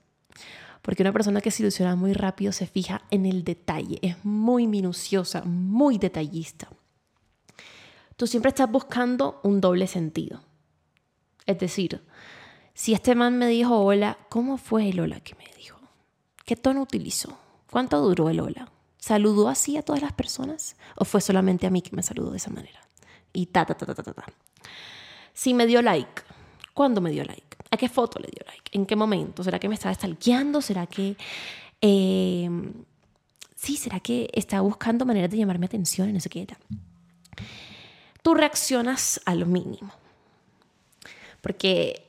Porque 0.81 1.03
una 1.03 1.13
persona 1.13 1.41
que 1.41 1.51
se 1.51 1.63
ilusiona 1.63 1.95
muy 1.95 2.13
rápido 2.13 2.51
se 2.51 2.67
fija 2.67 3.03
en 3.11 3.25
el 3.25 3.43
detalle. 3.43 3.99
Es 4.01 4.23
muy 4.23 4.67
minuciosa, 4.67 5.43
muy 5.43 5.97
detallista. 5.97 6.69
Tú 8.15 8.27
siempre 8.27 8.49
estás 8.49 8.69
buscando 8.69 9.39
un 9.43 9.61
doble 9.61 9.87
sentido. 9.87 10.41
Es 11.45 11.59
decir, 11.59 12.01
si 12.73 12.93
este 12.93 13.15
man 13.15 13.37
me 13.37 13.47
dijo 13.47 13.79
hola, 13.79 14.17
¿cómo 14.29 14.57
fue 14.57 14.89
el 14.89 14.99
hola 14.99 15.19
que 15.19 15.35
me 15.35 15.45
dijo? 15.57 15.79
¿Qué 16.45 16.55
tono 16.55 16.81
utilizó? 16.81 17.37
¿Cuánto 17.69 17.99
duró 18.01 18.29
el 18.29 18.39
hola? 18.39 18.71
¿Saludó 19.01 19.49
así 19.49 19.77
a 19.77 19.81
todas 19.81 20.03
las 20.03 20.13
personas? 20.13 20.75
¿O 20.95 21.05
fue 21.05 21.21
solamente 21.21 21.65
a 21.65 21.71
mí 21.71 21.81
que 21.81 21.95
me 21.95 22.03
saludó 22.03 22.29
de 22.29 22.37
esa 22.37 22.51
manera? 22.51 22.79
Y 23.33 23.47
ta, 23.47 23.65
ta, 23.65 23.73
ta, 23.73 23.87
ta, 23.87 23.95
ta, 23.95 24.13
ta. 24.13 24.25
Si 25.33 25.55
me 25.55 25.65
dio 25.65 25.81
like, 25.81 26.21
¿cuándo 26.75 27.01
me 27.01 27.09
dio 27.09 27.25
like? 27.25 27.57
¿A 27.71 27.77
qué 27.77 27.89
foto 27.89 28.19
le 28.19 28.27
dio 28.27 28.45
like? 28.45 28.69
¿En 28.77 28.85
qué 28.85 28.95
momento? 28.95 29.43
¿Será 29.43 29.57
que 29.57 29.67
me 29.67 29.73
estaba 29.73 29.95
stalkeando? 29.95 30.61
¿Será 30.61 30.85
que... 30.85 31.17
Em, 31.81 32.71
sí, 33.55 33.75
¿será 33.75 33.99
que 33.99 34.29
está 34.33 34.61
buscando 34.61 35.03
maneras 35.03 35.31
de 35.31 35.37
llamarme 35.37 35.65
atención 35.65 36.07
en 36.07 36.17
ese 36.17 36.29
qué 36.29 36.45
Tú 38.21 38.35
reaccionas 38.35 39.19
a 39.25 39.33
lo 39.33 39.47
mínimo 39.47 39.91
porque 41.41 42.07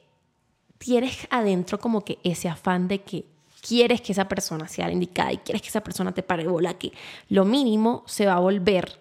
tienes 0.76 1.26
adentro 1.30 1.80
como 1.80 2.04
que 2.04 2.18
ese 2.22 2.50
afán 2.50 2.86
de 2.86 3.00
que 3.00 3.31
quieres 3.66 4.02
que 4.02 4.12
esa 4.12 4.28
persona 4.28 4.68
sea 4.68 4.88
la 4.88 4.92
indicada 4.92 5.32
y 5.32 5.38
quieres 5.38 5.62
que 5.62 5.68
esa 5.68 5.82
persona 5.82 6.12
te 6.12 6.22
pare 6.22 6.46
bola, 6.46 6.74
que 6.74 6.92
lo 7.30 7.46
mínimo 7.46 8.02
se 8.06 8.26
va 8.26 8.34
a 8.34 8.40
volver 8.40 8.98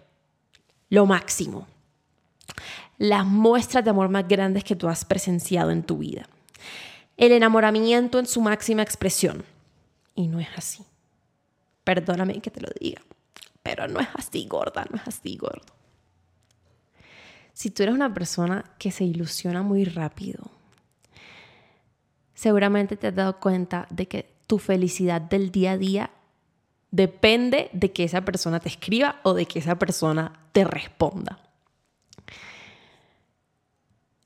lo 0.89 1.05
máximo. 1.05 1.67
Las 2.97 3.25
muestras 3.25 3.83
de 3.83 3.89
amor 3.89 4.07
más 4.07 4.27
grandes 4.27 4.63
que 4.63 4.75
tú 4.75 4.87
has 4.87 5.03
presenciado 5.03 5.71
en 5.71 5.83
tu 5.83 5.97
vida. 5.97 6.27
El 7.17 7.33
enamoramiento 7.33 8.19
en 8.19 8.25
su 8.25 8.41
máxima 8.41 8.83
expresión. 8.83 9.43
Y 10.15 10.27
no 10.27 10.39
es 10.39 10.49
así. 10.55 10.83
Perdóname 11.83 12.39
que 12.41 12.51
te 12.51 12.61
lo 12.61 12.69
diga, 12.79 13.01
pero 13.63 13.87
no 13.87 13.99
es 13.99 14.07
así, 14.13 14.45
gorda, 14.47 14.85
no 14.89 14.97
es 14.97 15.07
así, 15.07 15.35
gordo 15.35 15.81
si 17.61 17.69
tú 17.69 17.83
eres 17.83 17.93
una 17.93 18.11
persona 18.11 18.65
que 18.79 18.89
se 18.89 19.03
ilusiona 19.03 19.61
muy 19.61 19.85
rápido, 19.85 20.49
seguramente 22.33 22.97
te 22.97 23.05
has 23.05 23.15
dado 23.15 23.39
cuenta 23.39 23.85
de 23.91 24.07
que 24.07 24.30
tu 24.51 24.59
felicidad 24.59 25.21
del 25.21 25.49
día 25.49 25.71
a 25.71 25.77
día 25.77 26.11
depende 26.91 27.69
de 27.71 27.93
que 27.93 28.03
esa 28.03 28.25
persona 28.25 28.59
te 28.59 28.67
escriba 28.67 29.21
o 29.23 29.33
de 29.33 29.45
que 29.45 29.59
esa 29.59 29.79
persona 29.79 30.41
te 30.51 30.65
responda. 30.65 31.39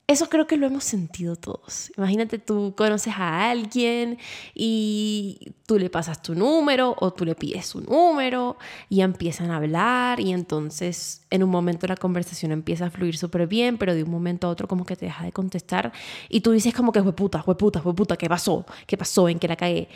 Eso 0.07 0.29
creo 0.29 0.45
que 0.45 0.55
lo 0.55 0.67
hemos 0.67 0.83
sentido 0.83 1.35
todos. 1.35 1.91
Imagínate, 1.97 2.38
tú 2.38 2.75
conoces 2.77 3.15
a 3.17 3.50
alguien 3.50 4.19
y 4.53 5.53
tú 5.65 5.79
le 5.79 5.89
pasas 5.89 6.21
tu 6.21 6.35
número 6.35 6.95
o 7.00 7.12
tú 7.12 7.25
le 7.25 7.33
pides 7.33 7.65
su 7.65 7.81
número 7.81 8.57
y 8.88 9.01
empiezan 9.01 9.50
a 9.50 9.55
hablar 9.55 10.19
y 10.19 10.31
entonces 10.31 11.25
en 11.31 11.41
un 11.41 11.50
momento 11.50 11.88
la 11.88 11.95
conversación 11.95 12.51
empieza 12.51 12.85
a 12.85 12.91
fluir 12.91 13.17
súper 13.17 13.47
bien, 13.47 13.79
pero 13.79 13.95
de 13.95 14.03
un 14.03 14.12
momento 14.12 14.45
a 14.45 14.51
otro 14.51 14.67
como 14.67 14.85
que 14.85 14.95
te 14.95 15.05
deja 15.05 15.25
de 15.25 15.31
contestar 15.31 15.91
y 16.29 16.41
tú 16.41 16.51
dices 16.51 16.75
como 16.75 16.91
que 16.91 17.01
fue 17.01 17.15
puta, 17.15 17.41
fue 17.41 17.57
puta, 17.57 17.81
fue 17.81 17.95
puta, 17.95 18.15
¿qué 18.15 18.29
pasó? 18.29 18.63
¿Qué 18.85 18.97
pasó? 18.97 19.27
¿En 19.27 19.39
qué 19.39 19.47
la 19.47 19.55
cagué? 19.55 19.89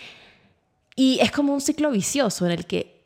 Y 0.96 1.20
es 1.22 1.32
como 1.32 1.54
un 1.54 1.62
ciclo 1.62 1.92
vicioso 1.92 2.48
en 2.48 2.54
el 2.54 2.66
que 2.66 3.06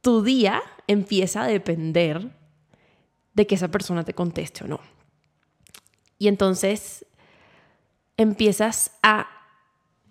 tu 0.00 0.22
día 0.22 0.62
empieza 0.86 1.42
a 1.42 1.46
depender 1.46 2.34
de 3.34 3.46
que 3.46 3.54
esa 3.54 3.68
persona 3.68 4.02
te 4.02 4.14
conteste 4.14 4.64
o 4.64 4.66
no. 4.66 4.80
Y 6.22 6.28
entonces 6.28 7.04
empiezas 8.16 8.92
a 9.02 9.26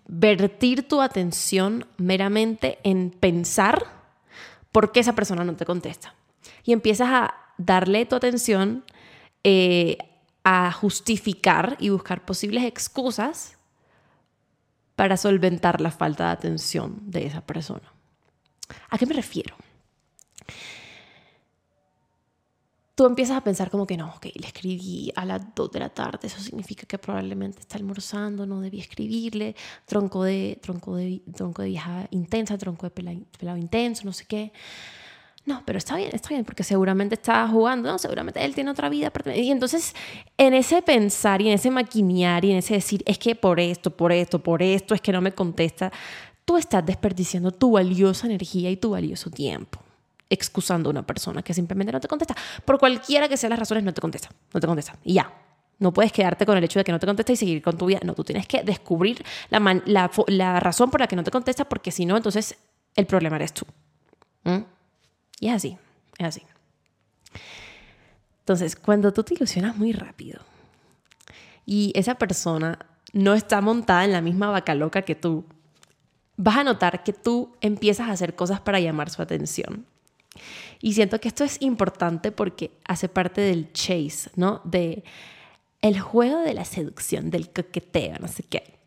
vertir 0.06 0.86
tu 0.86 1.01
atención 1.01 1.88
meramente 1.96 2.80
en 2.84 3.12
pensar 3.12 3.86
por 4.74 4.91
qué 4.91 5.00
esa 5.00 5.15
persona 5.15 5.46
no 5.46 5.56
te 5.56 5.65
contesta. 5.65 6.13
Y 6.65 6.74
empiezas 6.74 7.08
a 7.08 7.34
darle 7.58 8.06
tu 8.06 8.18
atención 8.18 8.84
eh, 9.46 10.00
a 10.44 10.74
justificar 10.74 11.77
y 11.80 11.88
buscar 11.88 12.25
posibles 12.25 12.65
excusas 12.65 13.56
para 14.98 15.15
solventar 15.15 15.80
la 15.80 15.91
falta 15.91 16.25
de 16.25 16.32
atención 16.32 17.10
de 17.10 17.27
esa 17.27 17.39
persona. 17.39 17.94
¿A 18.89 18.98
qué 18.98 19.06
me 19.06 19.13
refiero? 19.13 19.56
Tú 23.01 23.08
empiezas 23.08 23.36
a 23.38 23.41
pensar 23.43 23.72
como 23.72 23.88
que 23.88 23.98
no, 23.98 24.13
ok, 24.15 24.27
le 24.36 24.46
escribí 24.46 25.12
a 25.15 25.25
las 25.25 25.41
2 25.55 25.72
de 25.72 25.79
la 25.79 25.89
tarde, 25.89 26.27
eso 26.27 26.39
significa 26.39 26.86
que 26.86 27.00
probablemente 27.00 27.62
está 27.62 27.77
almorzando, 27.77 28.46
no 28.46 28.62
debí 28.62 28.79
escribirle, 28.79 29.55
tronco 29.88 30.24
de, 30.24 30.60
tronco 30.62 30.98
de, 30.98 31.20
tronco 31.34 31.63
de 31.63 31.70
vieja 31.70 32.08
intensa, 32.12 32.60
tronco 32.60 32.86
de 32.86 32.91
pelado, 32.91 33.58
intenso, 33.58 34.03
no 34.05 34.13
sé 34.13 34.25
qué. 34.25 34.53
No, 35.48 35.63
pero 35.65 35.79
está 35.79 35.96
bien, 35.96 36.12
está 36.13 36.29
bien, 36.29 36.46
porque 36.46 36.63
seguramente 36.63 37.15
está 37.15 37.48
jugando, 37.48 37.91
no, 37.91 37.98
seguramente 37.98 38.46
él 38.46 38.53
tiene 38.53 38.70
otra 38.70 38.88
vida. 38.88 39.12
Y 39.36 39.50
entonces, 39.50 39.96
en 40.38 40.53
ese 40.53 40.84
pensar 40.84 41.41
y 41.41 41.48
en 41.48 41.55
ese 41.55 41.72
maquinear 41.72 42.46
y 42.46 42.51
en 42.51 42.58
ese 42.58 42.75
decir, 42.75 43.01
es 43.08 43.17
que 43.17 43.34
por 43.34 43.60
esto, 43.60 43.89
por 43.89 44.12
esto, 44.12 44.43
por 44.43 44.62
esto, 44.62 44.93
es 44.93 45.01
que 45.01 45.12
no 45.12 45.22
me 45.22 45.31
contesta, 45.31 45.91
tú 46.46 46.55
estás 46.55 46.86
desperdiciando 46.86 47.50
tu 47.50 47.72
valiosa 47.72 48.27
energía 48.27 48.70
y 48.70 48.77
tu 48.77 48.91
valioso 48.91 49.31
tiempo 49.31 49.79
excusando 50.31 50.89
a 50.89 50.91
una 50.91 51.05
persona 51.05 51.43
que 51.43 51.53
simplemente 51.53 51.91
no 51.91 52.00
te 52.00 52.07
contesta. 52.07 52.35
Por 52.65 52.79
cualquiera 52.79 53.27
que 53.27 53.38
sean 53.38 53.51
las 53.51 53.59
razones, 53.59 53.83
no 53.83 53.93
te 53.93 54.01
contesta. 54.01 54.29
No 54.53 54.59
te 54.59 54.65
contesta. 54.65 54.97
Y 55.03 55.13
ya. 55.13 55.31
No 55.77 55.91
puedes 55.91 56.11
quedarte 56.11 56.45
con 56.45 56.57
el 56.57 56.63
hecho 56.63 56.79
de 56.79 56.85
que 56.85 56.91
no 56.91 57.00
te 57.00 57.07
contesta 57.07 57.33
y 57.33 57.35
seguir 57.35 57.61
con 57.61 57.77
tu 57.77 57.88
vida. 57.88 58.00
No, 58.03 58.13
tú 58.13 58.23
tienes 58.23 58.47
que 58.47 58.63
descubrir 58.63 59.23
la, 59.50 60.59
razón 60.59 60.89
por 60.89 61.01
la 61.01 61.07
que 61.07 61.15
no 61.15 61.23
te 61.23 61.31
contesta, 61.31 61.67
porque 61.67 61.91
si 61.91 62.05
no, 62.05 62.15
entonces 62.15 62.55
el 62.95 63.05
problema 63.05 63.35
eres 63.35 63.53
tú. 63.53 63.65
¿Mm? 64.43 64.63
Y 65.39 65.47
es 65.50 65.55
así. 65.55 65.77
Es 66.17 66.27
así. 66.27 66.43
Entonces, 68.39 68.75
cuando 68.75 69.11
tú 69.11 69.23
te 69.23 69.33
ilusionas 69.33 69.75
muy 69.75 69.91
rápido 69.91 70.41
y 71.65 71.91
esa 71.95 72.15
persona 72.15 72.79
no 73.13 73.33
está 73.33 73.59
montada 73.59 74.05
en 74.05 74.11
la 74.11 74.21
misma 74.21 74.50
vaca 74.50 74.75
loca 74.75 75.01
que 75.01 75.15
tú, 75.15 75.45
vas 76.38 76.57
a 76.57 76.63
notar 76.63 77.03
que 77.03 77.13
tú 77.13 77.55
empiezas 77.61 78.07
a 78.07 78.11
hacer 78.11 78.35
cosas 78.35 78.59
para 78.59 78.79
llamar 78.79 79.09
su 79.09 79.21
atención. 79.21 79.85
Y 80.81 80.93
siento 80.93 81.19
que 81.19 81.27
esto 81.27 81.43
es 81.43 81.61
importante 81.61 82.31
porque 82.31 82.71
hace 82.85 83.09
parte 83.09 83.41
del 83.41 83.71
chase, 83.73 84.29
¿no? 84.35 84.61
De 84.63 85.03
el 85.81 86.00
juego 86.00 86.39
de 86.39 86.53
la 86.53 86.65
seducción, 86.65 87.29
del 87.29 87.51
coqueteo, 87.51 88.17
no 88.19 88.27
sé 88.27 88.43
qué. 88.43 88.79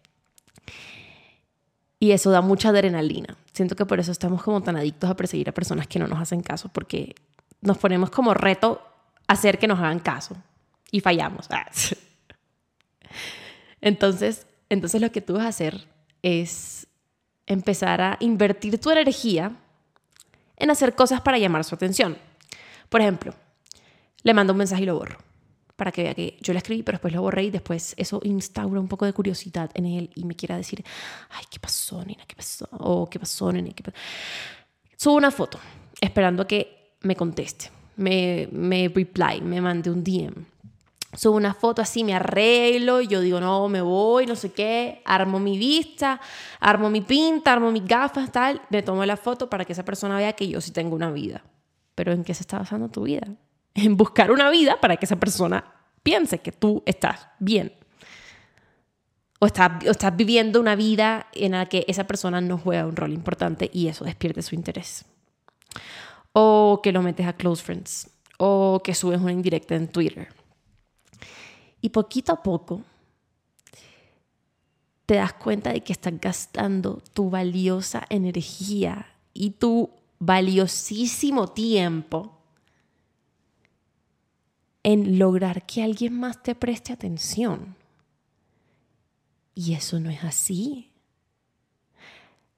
Y 1.98 2.12
eso 2.12 2.30
da 2.30 2.40
mucha 2.40 2.70
adrenalina. 2.70 3.36
Siento 3.52 3.76
que 3.76 3.86
por 3.86 4.00
eso 4.00 4.12
estamos 4.12 4.42
como 4.42 4.62
tan 4.62 4.76
adictos 4.76 5.10
a 5.10 5.16
perseguir 5.16 5.48
a 5.48 5.52
personas 5.52 5.86
que 5.86 5.98
no 5.98 6.06
nos 6.06 6.20
hacen 6.20 6.40
caso, 6.40 6.70
porque 6.72 7.14
nos 7.60 7.78
ponemos 7.78 8.10
como 8.10 8.34
reto 8.34 8.82
hacer 9.26 9.58
que 9.58 9.66
nos 9.66 9.78
hagan 9.78 10.00
caso 10.00 10.36
y 10.90 11.00
fallamos. 11.00 11.48
Entonces, 13.80 14.46
entonces 14.70 15.00
lo 15.00 15.12
que 15.12 15.20
tú 15.20 15.34
vas 15.34 15.44
a 15.44 15.48
hacer 15.48 15.86
es 16.22 16.86
empezar 17.46 18.00
a 18.00 18.16
invertir 18.20 18.78
tu 18.78 18.90
energía 18.90 19.52
en 20.56 20.70
hacer 20.70 20.94
cosas 20.94 21.20
para 21.20 21.38
llamar 21.38 21.64
su 21.64 21.74
atención. 21.74 22.16
Por 22.88 23.00
ejemplo, 23.00 23.34
le 24.22 24.34
mando 24.34 24.52
un 24.52 24.58
mensaje 24.58 24.82
y 24.82 24.86
lo 24.86 24.98
borro 24.98 25.18
para 25.76 25.90
que 25.90 26.04
vea 26.04 26.14
que 26.14 26.38
yo 26.40 26.52
le 26.52 26.58
escribí, 26.58 26.82
pero 26.82 26.96
después 26.96 27.12
lo 27.12 27.22
borré 27.22 27.44
y 27.44 27.50
después 27.50 27.94
eso 27.96 28.20
instaura 28.22 28.78
un 28.78 28.86
poco 28.86 29.06
de 29.06 29.12
curiosidad 29.12 29.70
en 29.74 29.86
él 29.86 30.10
y 30.14 30.24
me 30.24 30.36
quiera 30.36 30.56
decir, 30.56 30.84
ay, 31.30 31.44
¿qué 31.50 31.58
pasó, 31.58 32.04
nena? 32.04 32.24
¿Qué 32.26 32.36
pasó? 32.36 32.68
O 32.70 33.10
¿qué 33.10 33.18
pasó, 33.18 33.52
nena? 33.52 33.70
Subo 34.96 35.16
una 35.16 35.32
foto 35.32 35.58
esperando 36.00 36.44
a 36.44 36.46
que 36.46 36.96
me 37.00 37.16
conteste, 37.16 37.70
me, 37.96 38.48
me 38.52 38.88
reply, 38.88 39.40
me 39.40 39.60
mande 39.60 39.90
un 39.90 40.04
DM 40.04 40.53
subo 41.14 41.36
una 41.36 41.54
foto 41.54 41.82
así, 41.82 42.04
me 42.04 42.14
arreglo, 42.14 43.00
y 43.00 43.06
yo 43.06 43.20
digo, 43.20 43.40
no, 43.40 43.68
me 43.68 43.80
voy, 43.80 44.26
no 44.26 44.36
sé 44.36 44.52
qué, 44.52 45.02
armo 45.04 45.38
mi 45.38 45.58
vista, 45.58 46.20
armo 46.60 46.90
mi 46.90 47.00
pinta, 47.00 47.52
armo 47.52 47.70
mis 47.70 47.84
gafas, 47.84 48.30
tal, 48.32 48.60
me 48.70 48.82
tomo 48.82 49.04
la 49.04 49.16
foto 49.16 49.48
para 49.48 49.64
que 49.64 49.72
esa 49.72 49.84
persona 49.84 50.16
vea 50.16 50.32
que 50.32 50.48
yo 50.48 50.60
sí 50.60 50.72
tengo 50.72 50.94
una 50.94 51.10
vida. 51.10 51.44
Pero 51.94 52.12
¿en 52.12 52.24
qué 52.24 52.34
se 52.34 52.42
está 52.42 52.58
basando 52.58 52.88
tu 52.88 53.02
vida? 53.02 53.26
En 53.76 53.96
buscar 53.96 54.30
una 54.30 54.50
vida 54.50 54.80
para 54.80 54.96
que 54.96 55.04
esa 55.04 55.16
persona 55.16 55.64
piense 56.04 56.38
que 56.38 56.52
tú 56.52 56.84
estás 56.86 57.26
bien. 57.40 57.72
O 59.40 59.46
estás, 59.46 59.84
o 59.84 59.90
estás 59.90 60.14
viviendo 60.14 60.60
una 60.60 60.76
vida 60.76 61.26
en 61.32 61.52
la 61.52 61.66
que 61.66 61.84
esa 61.88 62.04
persona 62.04 62.40
no 62.40 62.56
juega 62.56 62.86
un 62.86 62.94
rol 62.94 63.12
importante 63.12 63.68
y 63.72 63.88
eso 63.88 64.04
despierte 64.04 64.42
su 64.42 64.54
interés. 64.54 65.06
O 66.32 66.80
que 66.84 66.92
lo 66.92 67.02
metes 67.02 67.26
a 67.26 67.32
close 67.32 67.64
friends. 67.64 68.10
O 68.38 68.80
que 68.84 68.94
subes 68.94 69.20
una 69.20 69.32
indirecta 69.32 69.74
en 69.74 69.88
Twitter. 69.88 70.28
Y 71.84 71.90
poquito 71.90 72.32
a 72.32 72.42
poco 72.42 72.80
te 75.04 75.16
das 75.16 75.34
cuenta 75.34 75.70
de 75.70 75.82
que 75.82 75.92
estás 75.92 76.18
gastando 76.18 77.02
tu 77.12 77.28
valiosa 77.28 78.06
energía 78.08 79.06
y 79.34 79.50
tu 79.50 79.90
valiosísimo 80.18 81.48
tiempo 81.48 82.38
en 84.82 85.18
lograr 85.18 85.66
que 85.66 85.82
alguien 85.82 86.18
más 86.18 86.42
te 86.42 86.54
preste 86.54 86.94
atención. 86.94 87.76
Y 89.54 89.74
eso 89.74 90.00
no 90.00 90.08
es 90.08 90.24
así. 90.24 90.90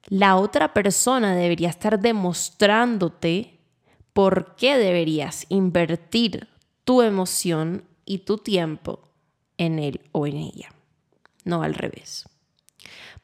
La 0.05 0.37
otra 0.37 0.73
persona 0.73 1.35
debería 1.35 1.67
estar 1.67 1.99
demostrándote 1.99 3.59
por 4.13 4.55
qué 4.55 4.77
deberías 4.77 5.45
invertir 5.49 6.47
tu 6.85 7.01
emoción 7.01 7.83
y 8.05 8.19
tu 8.19 8.37
tiempo 8.37 9.06
en 9.57 9.79
él 9.79 10.01
o 10.11 10.27
en 10.27 10.37
ella, 10.37 10.69
no 11.45 11.63
al 11.63 11.73
revés 11.73 12.25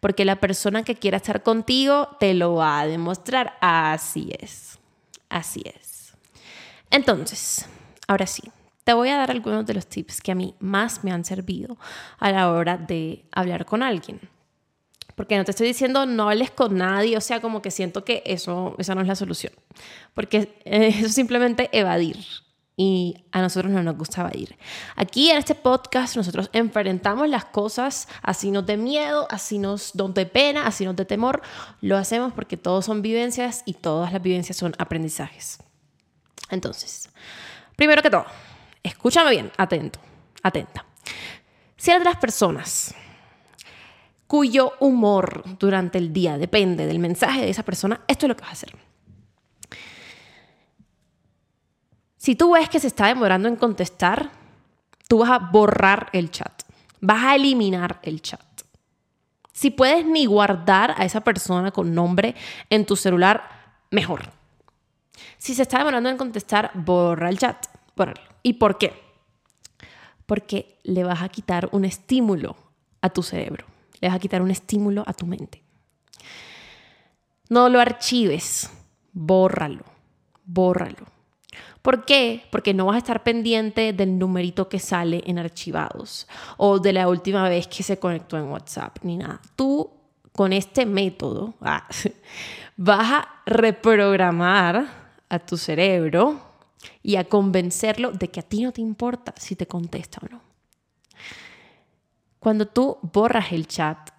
porque 0.03 0.25
la 0.25 0.41
persona 0.41 0.83
que 0.83 0.95
quiera 0.95 1.15
estar 1.15 1.43
contigo 1.43 2.09
te 2.19 2.33
lo 2.33 2.55
va 2.55 2.81
a 2.81 2.87
demostrar. 2.87 3.53
Así 3.61 4.33
es, 4.37 4.77
así 5.29 5.63
es. 5.63 6.13
Entonces, 6.91 7.69
ahora 8.05 8.27
sí, 8.27 8.43
te 8.83 8.91
voy 8.91 9.07
a 9.07 9.15
dar 9.15 9.31
algunos 9.31 9.65
de 9.65 9.73
los 9.73 9.87
tips 9.87 10.19
que 10.19 10.33
a 10.33 10.35
mí 10.35 10.55
más 10.59 11.05
me 11.05 11.13
han 11.13 11.23
servido 11.23 11.77
a 12.19 12.33
la 12.33 12.51
hora 12.51 12.75
de 12.75 13.23
hablar 13.31 13.65
con 13.65 13.81
alguien. 13.81 14.19
Porque 15.15 15.37
no 15.37 15.45
te 15.45 15.51
estoy 15.51 15.67
diciendo 15.67 16.05
no 16.05 16.29
hables 16.29 16.51
con 16.51 16.75
nadie, 16.75 17.15
o 17.15 17.21
sea, 17.21 17.39
como 17.39 17.61
que 17.61 17.71
siento 17.71 18.03
que 18.03 18.23
eso, 18.25 18.75
esa 18.79 18.95
no 18.95 19.01
es 19.01 19.07
la 19.07 19.15
solución. 19.15 19.53
Porque 20.13 20.59
eso 20.65 21.05
es 21.05 21.13
simplemente 21.13 21.69
evadir 21.71 22.17
y 22.75 23.25
a 23.31 23.41
nosotros 23.41 23.71
no 23.71 23.83
nos 23.83 23.97
gustaba 23.97 24.31
ir. 24.33 24.57
Aquí 24.95 25.29
en 25.29 25.37
este 25.37 25.55
podcast 25.55 26.15
nosotros 26.15 26.49
enfrentamos 26.53 27.29
las 27.29 27.45
cosas, 27.45 28.07
así 28.21 28.51
nos 28.51 28.65
de 28.65 28.77
miedo, 28.77 29.27
así 29.29 29.59
nos 29.59 29.91
de 29.93 30.25
pena, 30.25 30.65
así 30.65 30.85
nos 30.85 30.95
de 30.95 31.05
temor. 31.05 31.41
Lo 31.81 31.97
hacemos 31.97 32.33
porque 32.33 32.57
todos 32.57 32.85
son 32.85 33.01
vivencias 33.01 33.63
y 33.65 33.73
todas 33.73 34.11
las 34.11 34.21
vivencias 34.21 34.57
son 34.57 34.73
aprendizajes. 34.77 35.59
Entonces, 36.49 37.09
primero 37.75 38.01
que 38.01 38.09
todo, 38.09 38.25
escúchame 38.81 39.31
bien, 39.31 39.51
atento, 39.57 39.99
atenta. 40.41 40.85
Las 42.03 42.17
personas 42.17 42.95
cuyo 44.25 44.73
humor 44.79 45.43
durante 45.59 45.99
el 45.99 46.11
día 46.11 46.37
depende 46.37 46.87
del 46.87 46.97
mensaje 46.97 47.41
de 47.41 47.49
esa 47.49 47.63
persona, 47.63 48.01
esto 48.07 48.25
es 48.25 48.29
lo 48.29 48.35
que 48.35 48.41
vas 48.41 48.49
a 48.49 48.53
hacer 48.53 48.73
Si 52.23 52.37
tú 52.37 52.53
ves 52.53 52.69
que 52.69 52.79
se 52.79 52.87
está 52.87 53.07
demorando 53.07 53.49
en 53.49 53.57
contestar, 53.57 54.31
tú 55.09 55.17
vas 55.17 55.31
a 55.31 55.39
borrar 55.39 56.09
el 56.13 56.31
chat. 56.31 56.63
Vas 57.01 57.21
a 57.21 57.35
eliminar 57.35 57.99
el 58.01 58.21
chat. 58.21 58.39
Si 59.51 59.71
puedes 59.71 60.05
ni 60.05 60.25
guardar 60.25 60.95
a 60.95 61.03
esa 61.03 61.19
persona 61.19 61.71
con 61.71 61.93
nombre 61.93 62.33
en 62.69 62.85
tu 62.85 62.95
celular, 62.95 63.43
mejor. 63.91 64.31
Si 65.37 65.53
se 65.53 65.63
está 65.63 65.79
demorando 65.79 66.07
en 66.07 66.15
contestar, 66.15 66.71
borra 66.75 67.27
el 67.27 67.37
chat. 67.37 67.67
¿Y 68.41 68.53
por 68.53 68.77
qué? 68.77 68.93
Porque 70.25 70.79
le 70.83 71.03
vas 71.03 71.23
a 71.23 71.27
quitar 71.27 71.67
un 71.73 71.83
estímulo 71.83 72.55
a 73.01 73.09
tu 73.09 73.21
cerebro. 73.21 73.65
Le 73.99 74.07
vas 74.07 74.15
a 74.15 74.21
quitar 74.21 74.41
un 74.41 74.51
estímulo 74.51 75.03
a 75.05 75.11
tu 75.11 75.25
mente. 75.25 75.61
No 77.49 77.67
lo 77.67 77.81
archives, 77.81 78.69
bórralo, 79.11 79.83
bórralo. 80.45 81.12
¿Por 81.83 82.05
qué? 82.05 82.45
Porque 82.49 82.73
no 82.73 82.85
vas 82.85 82.95
a 82.95 82.99
estar 82.99 83.23
pendiente 83.23 83.91
del 83.91 84.17
numerito 84.17 84.69
que 84.69 84.79
sale 84.79 85.21
en 85.25 85.37
archivados 85.37 86.29
o 86.55 86.79
de 86.79 86.93
la 86.93 87.09
última 87.09 87.49
vez 87.49 87.67
que 87.67 87.83
se 87.83 87.99
conectó 87.99 88.37
en 88.37 88.45
WhatsApp, 88.45 88.99
ni 89.03 89.17
nada. 89.17 89.41
Tú 89.57 89.91
con 90.31 90.53
este 90.53 90.85
método 90.85 91.53
ah, 91.61 91.85
vas 92.77 93.11
a 93.11 93.29
reprogramar 93.45 94.87
a 95.27 95.39
tu 95.39 95.57
cerebro 95.57 96.39
y 97.01 97.17
a 97.17 97.25
convencerlo 97.25 98.13
de 98.13 98.29
que 98.29 98.39
a 98.39 98.43
ti 98.43 98.63
no 98.63 98.71
te 98.71 98.79
importa 98.79 99.33
si 99.37 99.57
te 99.57 99.67
contesta 99.67 100.19
o 100.23 100.29
no. 100.31 100.41
Cuando 102.39 102.65
tú 102.65 102.97
borras 103.01 103.51
el 103.51 103.67
chat, 103.67 104.09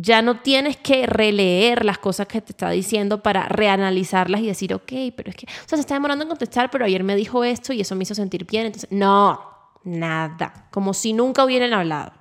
ya 0.00 0.22
no 0.22 0.40
tienes 0.40 0.76
que 0.76 1.06
releer 1.06 1.84
las 1.84 1.98
cosas 1.98 2.26
que 2.26 2.40
te 2.40 2.52
está 2.52 2.70
diciendo 2.70 3.22
para 3.22 3.48
reanalizarlas 3.48 4.40
y 4.40 4.46
decir, 4.46 4.74
ok, 4.74 4.92
pero 5.16 5.30
es 5.30 5.36
que, 5.36 5.46
o 5.46 5.68
sea, 5.68 5.76
se 5.76 5.80
está 5.80 5.94
demorando 5.94 6.24
en 6.24 6.28
contestar, 6.28 6.70
pero 6.70 6.84
ayer 6.84 7.04
me 7.04 7.16
dijo 7.16 7.44
esto 7.44 7.72
y 7.72 7.80
eso 7.80 7.94
me 7.94 8.04
hizo 8.04 8.14
sentir 8.14 8.46
bien. 8.46 8.66
Entonces, 8.66 8.90
no, 8.90 9.40
nada, 9.84 10.68
como 10.70 10.94
si 10.94 11.12
nunca 11.12 11.44
hubieran 11.44 11.72
hablado. 11.72 12.12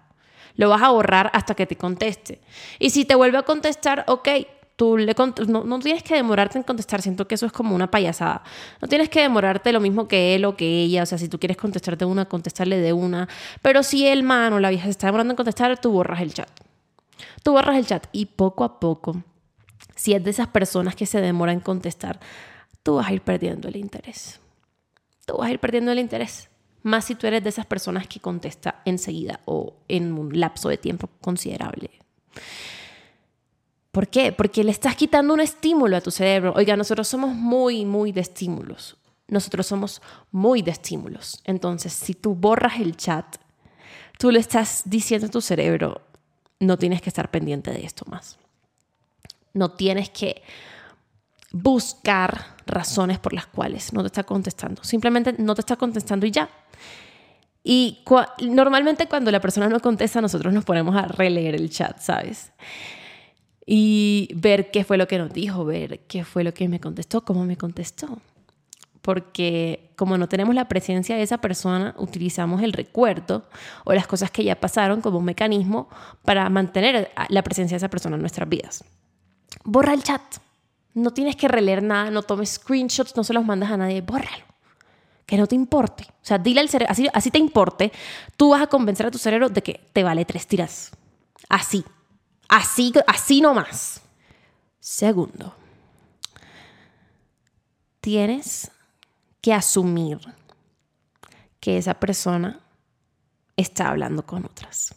Lo 0.56 0.70
vas 0.70 0.82
a 0.82 0.90
borrar 0.90 1.32
hasta 1.34 1.56
que 1.56 1.66
te 1.66 1.78
conteste. 1.78 2.42
Y 2.80 2.90
si 2.90 3.06
te 3.06 3.16
vuelve 3.16 3.38
a 3.38 3.44
contestar, 3.44 4.04
ok, 4.08 4.28
tú 4.76 4.98
le 4.98 5.16
no, 5.48 5.64
no, 5.64 5.80
tienes 5.80 6.04
que 6.04 6.16
demorarte 6.16 6.58
en 6.58 6.64
contestar, 6.64 7.02
siento 7.02 7.28
que 7.28 7.36
eso 7.36 7.46
es 7.46 7.52
como 7.52 7.76
una 7.76 7.90
payasada. 7.90 8.44
No 8.82 8.88
tienes 8.88 9.10
que 9.10 9.22
demorarte 9.22 9.72
lo 9.72 9.80
mismo 9.80 10.08
que 10.08 10.36
él 10.36 10.44
o 10.44 10.58
que 10.58 10.84
ella, 10.84 11.04
o 11.04 11.06
sea, 11.06 11.18
si 11.18 11.30
tú 11.30 11.40
quieres 11.40 11.56
contestarte 11.56 12.04
una, 12.04 12.26
contestarle 12.26 12.80
de 12.80 12.92
una, 12.92 13.30
pero 13.62 13.84
si 13.84 14.06
el 14.08 14.24
man 14.24 14.52
o 14.52 14.60
la 14.60 14.70
vieja 14.70 14.86
se 14.86 14.92
está 14.92 15.08
demorando 15.08 15.32
en 15.34 15.38
contestar, 15.38 15.80
tú 15.80 15.92
borras 15.92 16.22
el 16.22 16.34
chat. 16.34 16.50
Tú 17.44 17.54
borras 17.54 17.78
el 17.78 17.86
chat 17.86 18.08
y 18.12 18.26
poco 18.26 18.64
a 18.64 18.80
poco, 18.80 19.24
si 19.96 20.14
es 20.14 20.24
de 20.24 20.32
esas 20.32 20.48
personas 20.48 20.96
que 20.96 21.06
se 21.06 21.22
demoran 21.22 21.56
en 21.56 21.62
contestar, 21.62 22.20
tú 22.84 22.96
vas 22.96 23.08
a 23.08 23.14
ir 23.14 23.22
perdiendo 23.22 23.68
el 23.68 23.76
interés. 23.76 24.40
Tú 25.26 25.38
vas 25.38 25.50
a 25.50 25.52
ir 25.52 25.60
perdiendo 25.60 25.92
el 25.92 26.00
interés. 26.00 26.50
Más 26.84 27.06
si 27.06 27.16
tú 27.16 27.28
eres 27.28 27.44
de 27.44 27.50
esas 27.50 27.66
personas 27.66 28.08
que 28.08 28.20
contesta 28.20 28.82
enseguida 28.86 29.42
o 29.46 29.76
en 29.88 30.14
un 30.14 30.40
lapso 30.40 30.70
de 30.70 30.78
tiempo 30.78 31.10
considerable. 31.22 31.92
¿Por 33.92 34.08
qué? 34.08 34.32
Porque 34.32 34.64
le 34.64 34.72
estás 34.72 34.96
quitando 34.96 35.34
un 35.34 35.42
estímulo 35.42 35.98
a 35.98 36.02
tu 36.02 36.12
cerebro. 36.12 36.54
Oiga, 36.56 36.78
nosotros 36.78 37.08
somos 37.08 37.34
muy, 37.36 37.86
muy 37.86 38.12
de 38.12 38.22
estímulos. 38.22 38.98
Nosotros 39.28 39.68
somos 39.68 40.02
muy 40.32 40.62
de 40.62 40.72
estímulos. 40.72 41.42
Entonces, 41.44 41.94
si 41.94 42.14
tú 42.14 42.36
borras 42.36 42.80
el 42.80 42.96
chat, 42.96 43.36
tú 44.18 44.32
le 44.32 44.40
estás 44.40 44.84
diciendo 44.86 45.28
a 45.28 45.32
tu 45.32 45.42
cerebro, 45.42 46.02
no 46.60 46.78
tienes 46.78 47.02
que 47.02 47.10
estar 47.10 47.32
pendiente 47.32 47.72
de 47.72 47.86
esto 47.86 48.06
más. 48.10 48.38
No 49.54 49.72
tienes 49.72 50.10
que 50.10 50.42
buscar 51.52 52.56
razones 52.66 53.18
por 53.18 53.34
las 53.34 53.48
cuales 53.48 53.94
no 53.94 54.02
te 54.02 54.08
está 54.08 54.24
contestando. 54.24 54.84
Simplemente 54.84 55.34
no 55.38 55.56
te 55.56 55.62
está 55.62 55.76
contestando 55.76 56.26
y 56.26 56.32
ya. 56.32 56.50
Y 57.64 58.04
normalmente 58.42 59.08
cuando 59.08 59.32
la 59.32 59.42
persona 59.42 59.68
no 59.68 59.80
contesta, 59.80 60.22
nosotros 60.22 60.54
nos 60.54 60.66
ponemos 60.66 60.96
a 60.96 61.04
releer 61.04 61.56
el 61.56 61.70
chat, 61.70 62.00
¿sabes? 62.00 62.52
Y 63.66 64.30
ver 64.36 64.72
qué 64.72 64.84
fue 64.84 64.98
lo 64.98 65.08
que 65.08 65.18
nos 65.18 65.32
dijo, 65.32 65.66
ver 65.66 66.02
qué 66.08 66.24
fue 66.24 66.44
lo 66.44 66.54
que 66.54 66.68
me 66.68 66.80
contestó, 66.80 67.24
cómo 67.24 67.46
me 67.46 67.58
contestó 67.58 68.20
porque 69.10 69.92
como 69.96 70.20
no 70.20 70.30
tenemos 70.30 70.54
la 70.54 70.68
presencia 70.68 71.16
de 71.16 71.24
esa 71.24 71.40
persona, 71.40 71.96
utilizamos 71.98 72.62
el 72.62 72.74
recuerdo 72.74 73.50
o 73.86 73.94
las 73.94 74.06
cosas 74.06 74.30
que 74.30 74.44
ya 74.44 74.60
pasaron 74.60 75.02
como 75.02 75.18
un 75.18 75.26
mecanismo 75.26 75.90
para 76.24 76.48
mantener 76.52 77.12
la 77.30 77.42
presencia 77.42 77.74
de 77.74 77.78
esa 77.78 77.90
persona 77.90 78.18
en 78.18 78.22
nuestras 78.22 78.48
vidas. 78.48 78.84
Borra 79.64 79.96
el 79.96 80.04
chat. 80.04 80.22
No 80.94 81.10
tienes 81.10 81.36
que 81.38 81.48
releer 81.48 81.82
nada, 81.82 82.12
no 82.12 82.22
tomes 82.22 82.52
screenshots, 82.52 83.18
no 83.18 83.24
se 83.24 83.34
los 83.34 83.44
mandas 83.44 83.72
a 83.72 83.78
nadie, 83.78 84.02
bórralo. 84.02 84.46
Que 85.26 85.38
no 85.38 85.48
te 85.48 85.56
importe. 85.56 86.04
O 86.04 86.26
sea, 86.26 86.38
dile 86.38 86.62
al 86.62 86.70
cerebro, 86.70 86.92
así, 86.92 87.08
así 87.12 87.32
te 87.32 87.40
importe, 87.40 87.92
tú 88.38 88.52
vas 88.52 88.62
a 88.62 88.68
convencer 88.68 89.08
a 89.08 89.12
tu 89.12 89.18
cerebro 89.18 89.50
de 89.50 89.64
que 89.64 89.90
te 89.92 90.04
vale 90.04 90.24
tres 90.24 90.46
tiras. 90.46 90.92
Así. 91.50 91.84
Así, 92.48 92.94
así 93.08 93.42
nomás. 93.42 94.02
Segundo, 94.80 95.56
tienes 98.02 98.70
que 99.42 99.54
asumir 99.54 100.20
que 101.60 101.78
esa 101.78 101.94
persona 101.94 102.60
está 103.56 103.90
hablando 103.90 104.26
con 104.26 104.46
otras. 104.46 104.96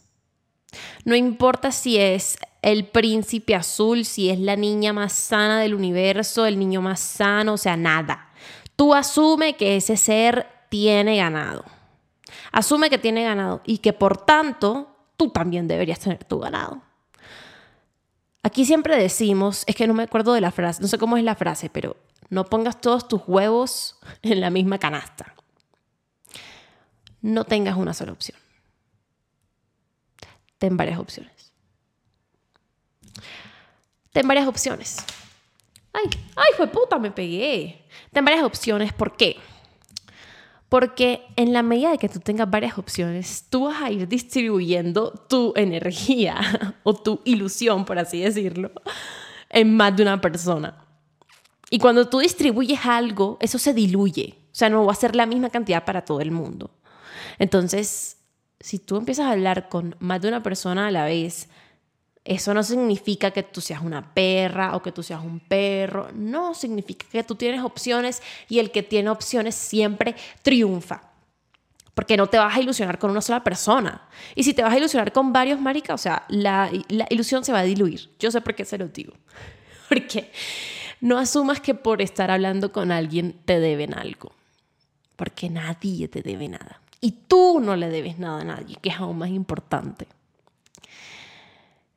No 1.05 1.15
importa 1.15 1.71
si 1.71 1.97
es 1.97 2.37
el 2.61 2.87
príncipe 2.87 3.55
azul, 3.55 4.05
si 4.05 4.29
es 4.29 4.39
la 4.39 4.55
niña 4.55 4.93
más 4.93 5.13
sana 5.13 5.59
del 5.59 5.75
universo, 5.75 6.45
el 6.45 6.57
niño 6.57 6.81
más 6.81 6.99
sano, 6.99 7.53
o 7.53 7.57
sea, 7.57 7.77
nada. 7.77 8.29
Tú 8.75 8.93
asume 8.93 9.55
que 9.55 9.75
ese 9.75 9.97
ser 9.97 10.47
tiene 10.69 11.17
ganado. 11.17 11.65
Asume 12.51 12.89
que 12.89 12.97
tiene 12.97 13.23
ganado 13.23 13.61
y 13.65 13.79
que 13.79 13.93
por 13.93 14.17
tanto 14.17 14.95
tú 15.17 15.29
también 15.29 15.67
deberías 15.67 15.99
tener 15.99 16.23
tu 16.23 16.39
ganado. 16.39 16.81
Aquí 18.41 18.65
siempre 18.65 18.97
decimos, 18.97 19.63
es 19.67 19.75
que 19.75 19.87
no 19.87 19.93
me 19.93 20.03
acuerdo 20.03 20.33
de 20.33 20.41
la 20.41 20.51
frase, 20.51 20.81
no 20.81 20.87
sé 20.87 20.97
cómo 20.97 21.17
es 21.17 21.23
la 21.23 21.35
frase, 21.35 21.69
pero 21.69 21.95
no 22.29 22.45
pongas 22.45 22.81
todos 22.81 23.07
tus 23.07 23.21
huevos 23.27 23.99
en 24.21 24.41
la 24.41 24.49
misma 24.49 24.77
canasta. 24.77 25.35
no 27.21 27.45
tengas 27.45 27.77
una 27.77 27.93
sola 27.93 28.11
opción. 28.11 28.37
Ten 30.57 30.77
varias 30.77 30.99
opciones. 30.99 31.51
Ten 34.11 34.27
varias 34.27 34.47
opciones. 34.47 35.03
Ay, 35.91 36.05
ay, 36.35 36.51
fue 36.55 36.67
puta, 36.67 36.97
me 36.99 37.11
pegué. 37.11 37.85
Ten 38.11 38.23
varias 38.23 38.43
opciones. 38.43 38.93
¿Por 38.93 39.15
qué? 39.15 39.37
Porque 40.69 41.27
en 41.35 41.53
la 41.53 41.61
medida 41.61 41.91
de 41.91 41.97
que 41.97 42.09
tú 42.09 42.19
tengas 42.19 42.49
varias 42.49 42.77
opciones, 42.77 43.45
tú 43.49 43.65
vas 43.65 43.81
a 43.81 43.91
ir 43.91 44.07
distribuyendo 44.07 45.11
tu 45.11 45.53
energía 45.55 46.39
o 46.83 46.95
tu 46.95 47.21
ilusión, 47.25 47.85
por 47.85 47.99
así 47.99 48.21
decirlo, 48.21 48.71
en 49.49 49.75
más 49.75 49.95
de 49.95 50.03
una 50.03 50.19
persona. 50.19 50.82
Y 51.69 51.79
cuando 51.79 52.07
tú 52.07 52.19
distribuyes 52.19 52.85
algo, 52.85 53.37
eso 53.39 53.57
se 53.57 53.73
diluye. 53.73 54.35
O 54.51 54.55
sea, 54.55 54.69
no 54.69 54.85
va 54.85 54.91
a 54.91 54.95
ser 54.95 55.15
la 55.15 55.25
misma 55.25 55.49
cantidad 55.49 55.83
para 55.85 56.05
todo 56.05 56.21
el 56.21 56.31
mundo. 56.31 56.71
Entonces, 57.39 58.17
si 58.59 58.79
tú 58.79 58.97
empiezas 58.97 59.25
a 59.25 59.31
hablar 59.31 59.69
con 59.69 59.95
más 59.99 60.21
de 60.21 60.27
una 60.27 60.43
persona 60.43 60.87
a 60.87 60.91
la 60.91 61.05
vez, 61.05 61.49
eso 62.25 62.53
no 62.53 62.63
significa 62.63 63.31
que 63.31 63.43
tú 63.43 63.59
seas 63.59 63.81
una 63.81 64.13
perra 64.13 64.75
o 64.75 64.81
que 64.81 64.91
tú 64.91 65.03
seas 65.03 65.21
un 65.21 65.39
perro. 65.39 66.09
No, 66.13 66.53
significa 66.53 67.05
que 67.11 67.23
tú 67.23 67.35
tienes 67.35 67.61
opciones 67.61 68.21
y 68.47 68.59
el 68.59 68.71
que 68.71 68.83
tiene 68.83 69.09
opciones 69.09 69.55
siempre 69.55 70.15
triunfa. 70.41 71.09
Porque 71.93 72.17
no 72.17 72.27
te 72.27 72.37
vas 72.37 72.55
a 72.55 72.61
ilusionar 72.61 72.97
con 72.97 73.11
una 73.11 73.21
sola 73.21 73.43
persona. 73.43 74.07
Y 74.35 74.43
si 74.43 74.53
te 74.53 74.63
vas 74.63 74.73
a 74.73 74.77
ilusionar 74.77 75.11
con 75.11 75.33
varios, 75.33 75.59
maricas, 75.59 75.99
o 75.99 76.01
sea, 76.01 76.25
la, 76.29 76.71
la 76.87 77.05
ilusión 77.09 77.43
se 77.43 77.51
va 77.51 77.59
a 77.59 77.63
diluir. 77.63 78.09
Yo 78.17 78.31
sé 78.31 78.41
por 78.41 78.55
qué 78.55 78.65
se 78.65 78.77
lo 78.77 78.87
digo. 78.87 79.13
Porque 79.89 80.31
no 81.03 81.17
asumas 81.17 81.59
que 81.59 81.75
por 81.75 82.01
estar 82.01 82.31
hablando 82.31 82.71
con 82.71 82.89
alguien 82.89 83.37
te 83.43 83.59
deben 83.59 83.93
algo. 83.93 84.31
Porque 85.17 85.49
nadie 85.49 86.07
te 86.07 86.21
debe 86.21 86.47
nada. 86.47 86.79
Y 87.01 87.11
tú 87.27 87.59
no 87.59 87.75
le 87.75 87.89
debes 87.89 88.19
nada 88.19 88.39
a 88.39 88.45
nadie, 88.45 88.77
que 88.81 88.87
es 88.87 88.95
aún 88.95 89.17
más 89.17 89.27
importante. 89.27 90.07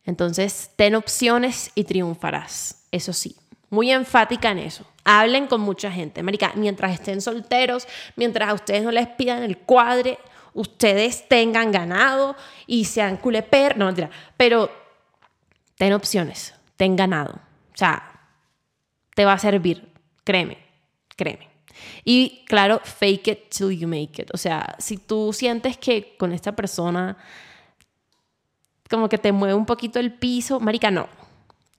Entonces, 0.04 0.72
ten 0.74 0.96
opciones 0.96 1.70
y 1.76 1.84
triunfarás. 1.84 2.82
Eso 2.90 3.12
sí, 3.12 3.36
muy 3.70 3.92
enfática 3.92 4.50
en 4.50 4.58
eso. 4.58 4.84
Hablen 5.04 5.46
con 5.46 5.60
mucha 5.60 5.92
gente. 5.92 6.24
Marica, 6.24 6.50
mientras 6.56 6.92
estén 6.92 7.20
solteros, 7.20 7.86
mientras 8.16 8.48
a 8.48 8.54
ustedes 8.54 8.82
no 8.82 8.90
les 8.90 9.06
pidan 9.06 9.44
el 9.44 9.56
cuadre, 9.56 10.18
ustedes 10.52 11.28
tengan 11.28 11.70
ganado 11.70 12.34
y 12.66 12.86
sean 12.86 13.18
culeper. 13.18 13.78
No, 13.78 13.84
mentira. 13.84 14.10
Pero 14.36 14.68
ten 15.76 15.92
opciones, 15.92 16.54
ten 16.76 16.96
ganado. 16.96 17.34
O 17.34 17.76
sea, 17.76 18.15
te 19.16 19.24
va 19.24 19.32
a 19.32 19.38
servir. 19.38 19.88
Créeme, 20.24 20.58
créeme. 21.16 21.48
Y 22.04 22.44
claro, 22.46 22.80
fake 22.84 23.28
it 23.28 23.48
till 23.48 23.70
you 23.70 23.88
make 23.88 24.20
it. 24.20 24.30
O 24.34 24.36
sea, 24.36 24.76
si 24.78 24.98
tú 24.98 25.32
sientes 25.32 25.78
que 25.78 26.16
con 26.18 26.32
esta 26.32 26.54
persona 26.54 27.16
como 28.90 29.08
que 29.08 29.16
te 29.16 29.32
mueve 29.32 29.54
un 29.54 29.64
poquito 29.64 29.98
el 29.98 30.12
piso, 30.12 30.60
marica, 30.60 30.90
no. 30.90 31.08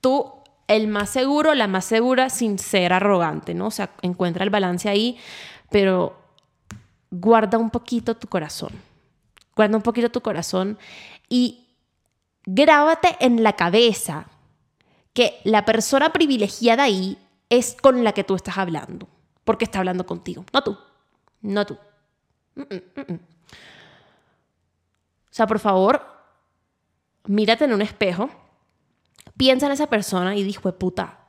Tú, 0.02 0.34
el 0.67 0.88
más 0.88 1.12
seguro, 1.12 1.54
la 1.54 1.67
más 1.67 1.86
segura, 1.86 2.32
sin 2.32 2.58
ser 2.58 2.91
arrogante, 2.91 3.54
¿no? 3.54 3.67
O 3.67 3.71
sea, 3.71 3.91
encuentra 4.02 4.43
el 4.43 4.50
balance 4.50 4.89
ahí, 4.89 5.17
pero 5.69 6.17
guarda 7.12 7.60
un 7.60 7.69
poquito 7.69 8.17
tu 8.17 8.28
corazón. 8.28 8.71
Guarda 9.56 9.78
un 9.78 9.84
poquito 9.84 10.10
tu 10.10 10.21
corazón 10.21 10.78
y 11.30 11.67
grábate 12.45 13.15
en 13.19 13.43
la 13.43 13.54
cabeza 13.54 14.26
que 15.13 15.39
la 15.43 15.65
persona 15.65 16.12
privilegiada 16.12 16.84
ahí 16.84 17.17
es 17.49 17.75
con 17.81 18.03
la 18.03 18.13
que 18.13 18.23
tú 18.23 18.36
estás 18.36 18.57
hablando, 18.57 19.07
porque 19.43 19.65
está 19.65 19.79
hablando 19.79 20.05
contigo, 20.05 20.45
no 20.53 20.63
tú, 20.63 20.77
no 21.41 21.65
tú. 21.65 21.77
Mm, 22.55 22.62
mm, 22.62 23.13
mm, 23.13 23.13
o 23.13 25.33
sea, 25.38 25.47
por 25.47 25.60
favor, 25.60 26.05
mírate 27.25 27.65
en 27.65 27.73
un 27.73 27.81
espejo, 27.81 28.29
piensa 29.38 29.67
en 29.67 29.73
esa 29.73 29.88
persona 29.88 30.36
y 30.36 30.43
dijo, 30.43 30.71
puta, 30.77 31.19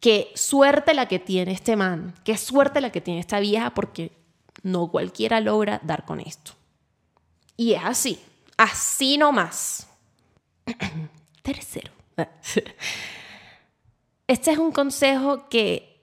qué 0.00 0.32
suerte 0.34 0.94
la 0.94 1.06
que 1.06 1.18
tiene 1.18 1.52
este 1.52 1.76
man, 1.76 2.14
qué 2.24 2.36
suerte 2.36 2.80
la 2.80 2.90
que 2.90 3.00
tiene 3.00 3.20
esta 3.20 3.38
vieja, 3.38 3.70
porque 3.70 4.12
no 4.62 4.90
cualquiera 4.90 5.40
logra 5.40 5.80
dar 5.84 6.04
con 6.04 6.20
esto. 6.20 6.52
Y 7.56 7.74
es 7.74 7.84
así, 7.84 8.20
así 8.56 9.16
nomás. 9.16 9.86
Tercero. 11.42 11.92
Este 14.32 14.50
es 14.50 14.56
un 14.56 14.72
consejo 14.72 15.50
que 15.50 16.00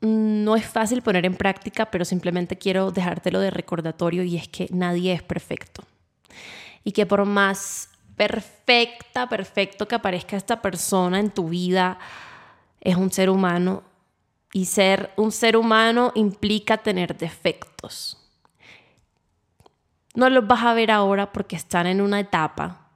no 0.00 0.54
es 0.54 0.64
fácil 0.64 1.02
poner 1.02 1.26
en 1.26 1.34
práctica, 1.34 1.90
pero 1.90 2.04
simplemente 2.04 2.56
quiero 2.56 2.92
dejártelo 2.92 3.40
de 3.40 3.50
recordatorio 3.50 4.22
y 4.22 4.36
es 4.36 4.46
que 4.46 4.68
nadie 4.70 5.12
es 5.12 5.24
perfecto 5.24 5.82
y 6.84 6.92
que 6.92 7.04
por 7.04 7.24
más 7.24 7.90
perfecta, 8.14 9.28
perfecto 9.28 9.88
que 9.88 9.96
aparezca 9.96 10.36
esta 10.36 10.62
persona 10.62 11.18
en 11.18 11.32
tu 11.32 11.48
vida, 11.48 11.98
es 12.80 12.94
un 12.94 13.10
ser 13.10 13.28
humano 13.28 13.82
y 14.52 14.66
ser 14.66 15.10
un 15.16 15.32
ser 15.32 15.56
humano 15.56 16.12
implica 16.14 16.76
tener 16.76 17.18
defectos. 17.18 18.24
No 20.14 20.30
los 20.30 20.46
vas 20.46 20.62
a 20.62 20.74
ver 20.74 20.92
ahora 20.92 21.32
porque 21.32 21.56
están 21.56 21.88
en 21.88 22.02
una 22.02 22.20
etapa 22.20 22.88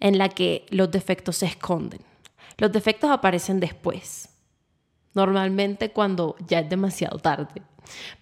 en 0.00 0.18
la 0.18 0.30
que 0.30 0.66
los 0.70 0.90
defectos 0.90 1.36
se 1.36 1.46
esconden. 1.46 2.09
Los 2.60 2.70
defectos 2.70 3.10
aparecen 3.10 3.58
después, 3.58 4.28
normalmente 5.14 5.92
cuando 5.92 6.36
ya 6.46 6.60
es 6.60 6.68
demasiado 6.68 7.18
tarde. 7.18 7.62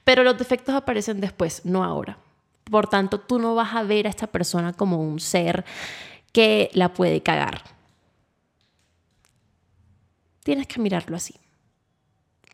Pero 0.05 0.22
los 0.22 0.38
defectos 0.38 0.77
aparecen 0.77 1.20
después, 1.20 1.62
no 1.64 1.83
ahora. 1.83 2.18
Por 2.70 2.87
tanto, 2.87 3.18
tú 3.18 3.40
no 3.40 3.57
vas 3.57 3.74
a 3.74 3.83
ver 3.83 4.07
a 4.07 4.11
esta 4.11 4.29
persona 4.29 4.72
como 4.72 5.01
un 5.03 5.18
ser 5.18 5.64
que 6.31 6.70
la 6.72 6.92
puede 6.92 7.20
cagar. 7.20 7.64
Tienes 10.44 10.68
que 10.68 10.79
mirarlo 10.79 11.16
así. 11.16 11.35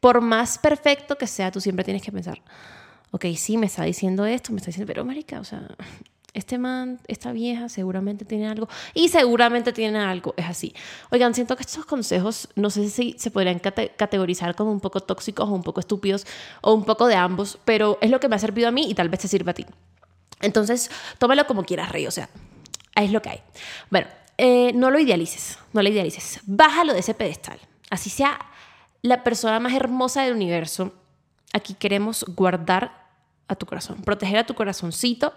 Por 0.01 0.23
más 0.23 0.57
perfecto 0.57 1.19
que 1.19 1.27
sea, 1.27 1.51
tú 1.51 1.61
siempre 1.61 1.85
tienes 1.85 2.03
que 2.03 2.13
pensar, 2.13 2.41
ok, 3.11 3.27
sí, 3.37 3.59
me 3.59 3.67
está 3.67 3.85
diciendo 3.85 4.25
esto, 4.25 4.53
me 4.53 4.57
está 4.57 4.69
diciendo, 4.69 4.91
pero 4.91 5.05
marica, 5.05 5.39
o 5.39 5.45
sea, 5.45 5.69
este 6.35 6.59
man, 6.59 7.01
esta 7.07 7.33
vieja 7.33 7.69
seguramente 7.69 8.25
tiene 8.25 8.49
algo 8.49 8.69
y 8.93 9.09
seguramente 9.09 9.73
tiene 9.73 9.99
algo, 10.01 10.35
es 10.37 10.47
así. 10.47 10.75
Oigan, 11.11 11.33
siento 11.33 11.57
que 11.57 11.63
estos 11.63 11.87
consejos 11.87 12.49
no 12.57 12.71
sé 12.71 12.91
si 12.91 13.15
se 13.19 13.31
podrían 13.31 13.61
categorizar 13.61 14.55
como 14.57 14.73
un 14.73 14.81
poco 14.81 15.01
tóxicos 15.01 15.49
o 15.49 15.53
un 15.53 15.63
poco 15.63 15.81
estúpidos 15.81 16.27
o 16.61 16.75
un 16.75 16.85
poco 16.85 17.07
de 17.07 17.15
ambos, 17.15 17.59
pero 17.65 17.99
es 18.01 18.11
lo 18.11 18.19
que 18.19 18.29
me 18.29 18.37
ha 18.37 18.41
servido 18.41 18.69
a 18.69 18.73
mí 18.73 18.91
y 18.91 18.95
tal 18.95 19.09
vez 19.09 19.21
te 19.21 19.29
sirva 19.29 19.53
a 19.53 19.55
ti. 19.55 19.65
Entonces, 20.41 20.91
tómalo 21.19 21.47
como 21.47 21.65
quieras, 21.65 21.91
Rey, 21.91 22.07
o 22.07 22.11
sea, 22.11 22.29
es 22.97 23.13
lo 23.13 23.23
que 23.23 23.31
hay. 23.31 23.41
Bueno, 23.91 24.09
eh, 24.37 24.73
no 24.75 24.91
lo 24.91 24.99
idealices, 24.99 25.59
no 25.73 25.83
lo 25.83 25.89
idealices. 25.89 26.41
Bájalo 26.45 26.93
de 26.93 26.99
ese 26.99 27.15
pedestal. 27.15 27.59
Así 27.91 28.11
sea 28.11 28.39
la 29.03 29.23
persona 29.23 29.61
más 29.61 29.73
hermosa 29.73 30.23
del 30.23 30.35
universo. 30.35 30.93
Aquí 31.53 31.75
queremos 31.75 32.25
guardar 32.29 33.05
a 33.47 33.55
tu 33.55 33.67
corazón, 33.67 34.03
proteger 34.03 34.39
a 34.39 34.47
tu 34.47 34.55
corazoncito. 34.55 35.33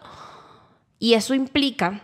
Y 0.99 1.13
eso 1.13 1.33
implica 1.33 2.01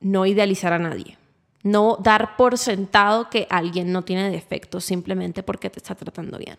no 0.00 0.26
idealizar 0.26 0.72
a 0.72 0.78
nadie. 0.78 1.18
No 1.62 1.98
dar 2.00 2.36
por 2.36 2.58
sentado 2.58 3.28
que 3.28 3.46
alguien 3.50 3.92
no 3.92 4.02
tiene 4.02 4.30
defectos 4.30 4.84
simplemente 4.84 5.42
porque 5.42 5.68
te 5.68 5.80
está 5.80 5.94
tratando 5.94 6.38
bien. 6.38 6.58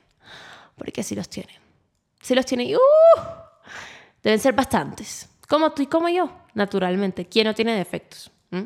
Porque 0.76 1.02
sí 1.02 1.15
los 1.15 1.30
tiene. 1.30 1.54
Sí 2.21 2.36
los 2.36 2.45
tiene 2.45 2.76
uh, 2.76 2.80
Deben 4.21 4.39
ser 4.39 4.54
bastantes. 4.54 5.30
Como 5.47 5.71
tú 5.71 5.84
y 5.84 5.88
como 5.88 6.10
yo, 6.10 6.30
naturalmente. 6.54 7.26
¿Quién 7.26 7.47
no 7.47 7.56
tiene 7.56 7.73
defectos? 7.76 8.30
¿Mm? 8.52 8.63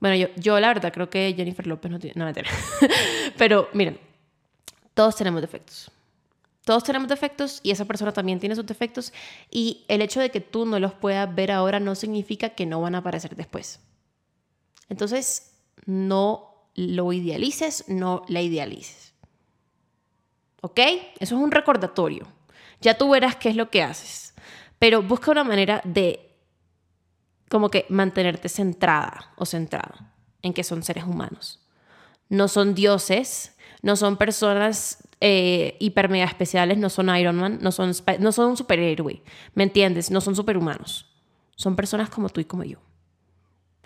Bueno, 0.00 0.16
yo, 0.16 0.28
yo 0.36 0.58
la 0.58 0.68
verdad 0.68 0.92
creo 0.92 1.10
que 1.10 1.34
Jennifer 1.36 1.66
López 1.66 1.90
no 1.90 1.98
tiene... 1.98 2.14
No, 2.18 2.24
mentira. 2.24 2.48
Pero 3.36 3.68
miren, 3.74 4.00
todos 4.94 5.16
tenemos 5.16 5.42
defectos. 5.42 5.90
Todos 6.68 6.84
tenemos 6.84 7.08
defectos 7.08 7.60
y 7.62 7.70
esa 7.70 7.86
persona 7.86 8.12
también 8.12 8.40
tiene 8.40 8.54
sus 8.54 8.66
defectos 8.66 9.14
y 9.50 9.86
el 9.88 10.02
hecho 10.02 10.20
de 10.20 10.30
que 10.30 10.42
tú 10.42 10.66
no 10.66 10.78
los 10.78 10.92
puedas 10.92 11.34
ver 11.34 11.50
ahora 11.50 11.80
no 11.80 11.94
significa 11.94 12.50
que 12.50 12.66
no 12.66 12.82
van 12.82 12.94
a 12.94 12.98
aparecer 12.98 13.34
después. 13.36 13.80
Entonces, 14.90 15.54
no 15.86 16.68
lo 16.74 17.10
idealices, 17.14 17.86
no 17.88 18.20
la 18.28 18.42
idealices. 18.42 19.14
¿Ok? 20.60 20.78
Eso 21.18 21.36
es 21.36 21.40
un 21.40 21.50
recordatorio. 21.50 22.28
Ya 22.82 22.98
tú 22.98 23.08
verás 23.08 23.36
qué 23.36 23.48
es 23.48 23.56
lo 23.56 23.70
que 23.70 23.82
haces. 23.82 24.34
Pero 24.78 25.02
busca 25.02 25.30
una 25.30 25.44
manera 25.44 25.80
de 25.84 26.36
como 27.48 27.70
que 27.70 27.86
mantenerte 27.88 28.50
centrada 28.50 29.32
o 29.36 29.46
centrado 29.46 29.94
en 30.42 30.52
que 30.52 30.64
son 30.64 30.82
seres 30.82 31.04
humanos. 31.04 31.66
No 32.28 32.46
son 32.46 32.74
dioses, 32.74 33.56
no 33.80 33.96
son 33.96 34.18
personas 34.18 35.07
eh, 35.20 35.76
hiper 35.80 36.08
mega 36.08 36.26
especiales, 36.26 36.78
no 36.78 36.90
son 36.90 37.14
Iron 37.16 37.36
Man, 37.36 37.58
no 37.60 37.72
son, 37.72 37.92
no 38.20 38.32
son 38.32 38.50
un 38.50 38.56
superhéroe, 38.56 39.22
¿me 39.54 39.64
entiendes? 39.64 40.10
No 40.10 40.20
son 40.20 40.36
superhumanos. 40.36 41.06
Son 41.56 41.74
personas 41.74 42.08
como 42.08 42.28
tú 42.28 42.40
y 42.40 42.44
como 42.44 42.62
yo. 42.64 42.78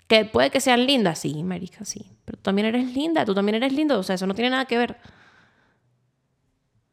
Que 0.07 0.25
puede 0.25 0.51
que 0.51 0.61
sean 0.61 0.85
lindas, 0.85 1.19
sí, 1.19 1.39
América, 1.39 1.85
sí. 1.85 2.05
Pero 2.23 2.37
tú 2.37 2.43
también 2.43 2.67
eres 2.67 2.93
linda, 2.93 3.25
tú 3.25 3.33
también 3.33 3.55
eres 3.55 3.73
lindo, 3.73 3.97
o 3.97 4.03
sea, 4.03 4.15
eso 4.15 4.27
no 4.27 4.35
tiene 4.35 4.51
nada 4.51 4.65
que 4.65 4.77
ver. 4.77 4.97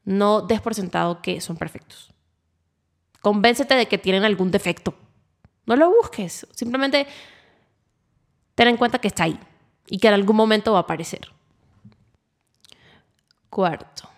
No 0.03 0.41
des 0.41 0.59
por 0.59 0.73
sentado 0.73 1.21
que 1.21 1.39
son 1.39 1.55
perfectos. 1.55 2.11
Convéncete 3.21 3.75
de 3.75 3.85
que 3.85 3.99
tienen 3.99 4.23
algún 4.23 4.49
defecto. 4.49 4.95
No 5.67 5.75
lo 5.75 5.91
busques. 5.91 6.47
Simplemente 6.53 7.05
ten 8.55 8.67
en 8.67 8.77
cuenta 8.77 8.99
que 8.99 9.07
está 9.07 9.25
ahí 9.25 9.39
y 9.87 9.99
que 9.99 10.07
en 10.07 10.15
algún 10.15 10.35
momento 10.35 10.73
va 10.73 10.79
a 10.79 10.81
aparecer. 10.81 11.31
Cuarto. 13.49 14.10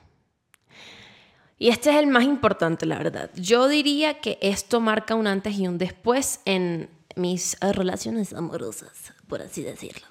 Y 1.63 1.69
este 1.69 1.91
es 1.91 1.95
el 1.95 2.08
más 2.08 2.26
importante, 2.26 2.86
la 2.86 2.97
verdad. 2.97 3.30
Yo 3.36 3.69
diría 3.69 4.19
que 4.19 4.38
esto 4.41 4.82
marca 4.82 5.15
un 5.15 5.28
antes 5.28 5.56
y 5.56 5.65
un 5.65 5.78
después 5.78 6.41
en 6.43 6.89
mis 7.15 7.58
relaciones 7.62 8.34
amorosas, 8.34 9.13
por 9.30 9.41
así 9.41 9.63
decirlo. 9.63 10.06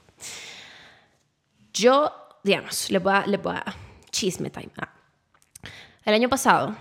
Yo, 1.75 2.11
digamos, 2.43 2.91
le 2.91 3.01
voy 3.01 3.13
a, 3.13 3.27
le 3.27 3.37
voy 3.37 3.55
a 3.55 3.67
chisme 4.11 4.49
time. 4.49 4.71
Ah. 4.79 4.95
El 6.07 6.15
año 6.15 6.31
pasado, 6.31 6.75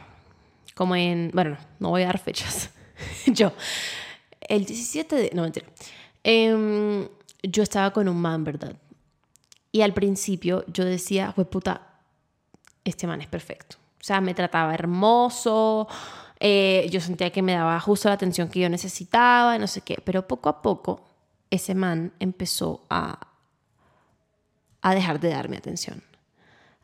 como 0.73 0.95
en, 0.95 1.31
bueno, 1.33 1.57
no, 1.79 1.89
voy 1.89 2.03
a 2.03 2.05
dar 2.05 2.19
fechas. 2.19 2.69
yo, 3.25 3.51
el 4.39 4.63
17 4.63 5.15
de, 5.17 5.31
no 5.33 5.41
mentira, 5.41 5.67
em, 6.23 7.09
yo 7.43 7.61
estaba 7.61 7.91
con 7.91 8.07
un 8.07 8.21
man, 8.21 8.45
¿verdad? 8.45 8.77
Y 9.73 9.81
al 9.81 9.93
principio 9.93 10.63
yo 10.67 10.85
decía, 10.85 11.33
pues 11.35 11.49
puta, 11.49 11.99
este 12.85 13.05
man 13.05 13.19
es 13.19 13.27
perfecto. 13.27 13.81
O 14.01 14.03
sea, 14.03 14.19
me 14.19 14.33
trataba 14.33 14.73
hermoso, 14.73 15.87
eh, 16.39 16.87
yo 16.91 16.99
sentía 16.99 17.29
que 17.29 17.43
me 17.43 17.53
daba 17.53 17.79
justo 17.79 18.09
la 18.09 18.15
atención 18.15 18.49
que 18.49 18.59
yo 18.59 18.67
necesitaba, 18.67 19.59
no 19.59 19.67
sé 19.67 19.81
qué. 19.81 20.01
Pero 20.03 20.27
poco 20.27 20.49
a 20.49 20.63
poco, 20.63 21.05
ese 21.51 21.75
man 21.75 22.11
empezó 22.19 22.83
a, 22.89 23.27
a 24.81 24.95
dejar 24.95 25.19
de 25.19 25.29
darme 25.29 25.57
atención. 25.57 26.01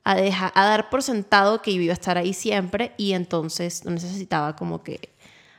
A, 0.04 0.16
dejar, 0.16 0.52
a 0.54 0.64
dar 0.64 0.92
por 0.92 1.02
sentado 1.02 1.64
que 1.64 1.72
iba 1.72 1.92
a 1.92 1.94
estar 1.94 2.20
ahí 2.20 2.34
siempre 2.34 2.94
y 2.98 3.14
entonces 3.14 3.84
no 3.84 3.92
necesitaba 3.92 4.56
como 4.56 4.84
que 4.84 5.10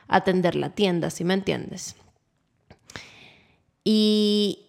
atender 0.07 0.55
la 0.55 0.69
tienda, 0.69 1.09
¿sí 1.09 1.25
me 1.25 1.33
entiendes? 1.33 1.97
Y 3.83 4.65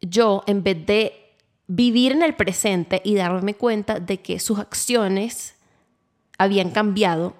yo, 0.00 0.42
en 0.46 0.64
vez 0.64 0.84
de 0.84 1.36
vivir 1.68 2.12
en 2.12 2.22
el 2.22 2.34
presente 2.34 3.00
y 3.04 3.14
darme 3.14 3.54
cuenta 3.54 4.00
de 4.00 4.20
que 4.20 4.40
sus 4.40 4.58
acciones 4.58 5.54
habían 6.42 6.70
cambiado, 6.70 7.34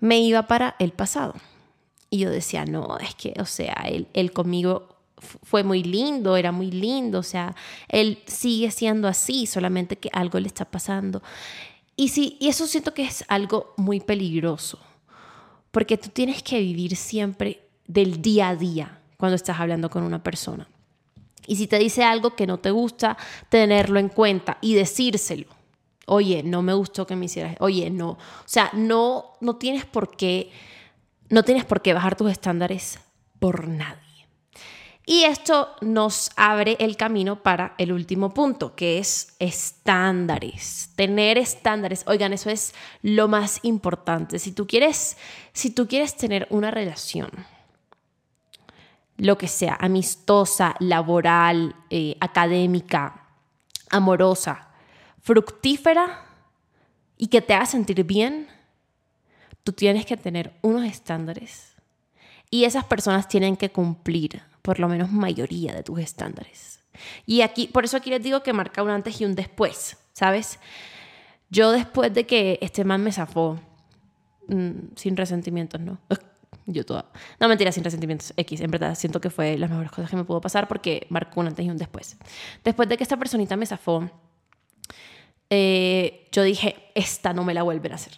me 0.00 0.20
iba 0.20 0.46
para 0.46 0.74
el 0.78 0.92
pasado. 0.92 1.34
Y 2.10 2.18
yo 2.18 2.30
decía, 2.30 2.64
no, 2.64 2.98
es 2.98 3.14
que, 3.14 3.34
o 3.38 3.46
sea, 3.46 3.74
él, 3.86 4.08
él 4.12 4.32
conmigo 4.32 4.88
fue 5.42 5.62
muy 5.62 5.82
lindo, 5.82 6.36
era 6.36 6.52
muy 6.52 6.70
lindo, 6.70 7.20
o 7.20 7.22
sea, 7.22 7.54
él 7.88 8.18
sigue 8.26 8.70
siendo 8.70 9.08
así, 9.08 9.46
solamente 9.46 9.96
que 9.96 10.10
algo 10.12 10.38
le 10.40 10.48
está 10.48 10.64
pasando. 10.64 11.22
Y, 11.96 12.08
sí, 12.08 12.36
y 12.40 12.48
eso 12.48 12.66
siento 12.66 12.94
que 12.94 13.04
es 13.04 13.24
algo 13.28 13.74
muy 13.76 14.00
peligroso, 14.00 14.78
porque 15.70 15.96
tú 15.96 16.08
tienes 16.08 16.42
que 16.42 16.58
vivir 16.58 16.96
siempre 16.96 17.60
del 17.86 18.20
día 18.20 18.48
a 18.48 18.56
día 18.56 18.98
cuando 19.16 19.36
estás 19.36 19.60
hablando 19.60 19.88
con 19.88 20.02
una 20.02 20.22
persona. 20.22 20.66
Y 21.46 21.56
si 21.56 21.66
te 21.66 21.78
dice 21.78 22.04
algo 22.04 22.34
que 22.34 22.46
no 22.46 22.58
te 22.58 22.70
gusta, 22.70 23.16
tenerlo 23.48 23.98
en 23.98 24.08
cuenta 24.08 24.58
y 24.60 24.74
decírselo. 24.74 25.61
Oye, 26.06 26.42
no 26.42 26.62
me 26.62 26.74
gustó 26.74 27.06
que 27.06 27.16
me 27.16 27.26
hicieras. 27.26 27.56
Oye, 27.60 27.90
no. 27.90 28.10
O 28.10 28.18
sea, 28.46 28.70
no, 28.72 29.32
no 29.40 29.56
tienes 29.56 29.84
por 29.84 30.16
qué, 30.16 30.50
no 31.28 31.42
tienes 31.42 31.64
por 31.64 31.82
qué 31.82 31.94
bajar 31.94 32.16
tus 32.16 32.30
estándares 32.30 32.98
por 33.38 33.68
nadie. 33.68 34.02
Y 35.04 35.24
esto 35.24 35.70
nos 35.80 36.30
abre 36.36 36.76
el 36.78 36.96
camino 36.96 37.42
para 37.42 37.74
el 37.78 37.92
último 37.92 38.32
punto, 38.32 38.76
que 38.76 38.98
es 38.98 39.34
estándares. 39.40 40.90
Tener 40.94 41.38
estándares. 41.38 42.04
Oigan, 42.06 42.32
eso 42.32 42.50
es 42.50 42.72
lo 43.02 43.26
más 43.26 43.58
importante. 43.62 44.38
Si 44.38 44.52
tú 44.52 44.66
quieres, 44.66 45.16
si 45.52 45.70
tú 45.70 45.88
quieres 45.88 46.16
tener 46.16 46.46
una 46.50 46.70
relación, 46.70 47.30
lo 49.16 49.38
que 49.38 49.48
sea, 49.48 49.76
amistosa, 49.80 50.76
laboral, 50.78 51.74
eh, 51.90 52.16
académica, 52.20 53.26
amorosa, 53.90 54.71
fructífera 55.22 56.26
y 57.16 57.28
que 57.28 57.40
te 57.40 57.54
haga 57.54 57.66
sentir 57.66 58.04
bien, 58.04 58.48
tú 59.62 59.72
tienes 59.72 60.04
que 60.06 60.16
tener 60.16 60.52
unos 60.62 60.84
estándares. 60.84 61.76
Y 62.50 62.64
esas 62.64 62.84
personas 62.84 63.28
tienen 63.28 63.56
que 63.56 63.70
cumplir 63.70 64.42
por 64.60 64.78
lo 64.78 64.88
menos 64.88 65.10
mayoría 65.10 65.72
de 65.74 65.82
tus 65.82 65.98
estándares. 65.98 66.80
Y 67.26 67.40
aquí, 67.40 67.66
por 67.66 67.84
eso 67.84 67.96
aquí 67.96 68.10
les 68.10 68.22
digo 68.22 68.42
que 68.42 68.52
marca 68.52 68.82
un 68.82 68.90
antes 68.90 69.20
y 69.20 69.24
un 69.24 69.34
después, 69.34 69.96
¿sabes? 70.12 70.58
Yo 71.50 71.72
después 71.72 72.12
de 72.12 72.26
que 72.26 72.58
este 72.62 72.84
man 72.84 73.02
me 73.02 73.12
zafó, 73.12 73.58
mm, 74.48 74.94
sin 74.96 75.16
resentimientos, 75.16 75.80
¿no? 75.80 75.98
Yo 76.66 76.84
toda... 76.84 77.06
No, 77.40 77.48
mentira, 77.48 77.72
sin 77.72 77.82
resentimientos 77.82 78.32
X. 78.36 78.60
En 78.60 78.70
verdad, 78.70 78.94
siento 78.94 79.20
que 79.20 79.30
fue 79.30 79.58
las 79.58 79.68
mejores 79.68 79.90
cosas 79.90 80.10
que 80.10 80.16
me 80.16 80.24
pudo 80.24 80.40
pasar 80.40 80.68
porque 80.68 81.06
marcó 81.10 81.40
un 81.40 81.48
antes 81.48 81.64
y 81.66 81.70
un 81.70 81.76
después. 81.76 82.16
Después 82.62 82.88
de 82.88 82.96
que 82.96 83.02
esta 83.02 83.16
personita 83.16 83.56
me 83.56 83.66
zafó, 83.66 84.08
eh, 85.54 86.28
yo 86.32 86.42
dije, 86.44 86.76
esta 86.94 87.34
no 87.34 87.44
me 87.44 87.52
la 87.52 87.62
vuelven 87.62 87.92
a 87.92 87.96
hacer. 87.96 88.14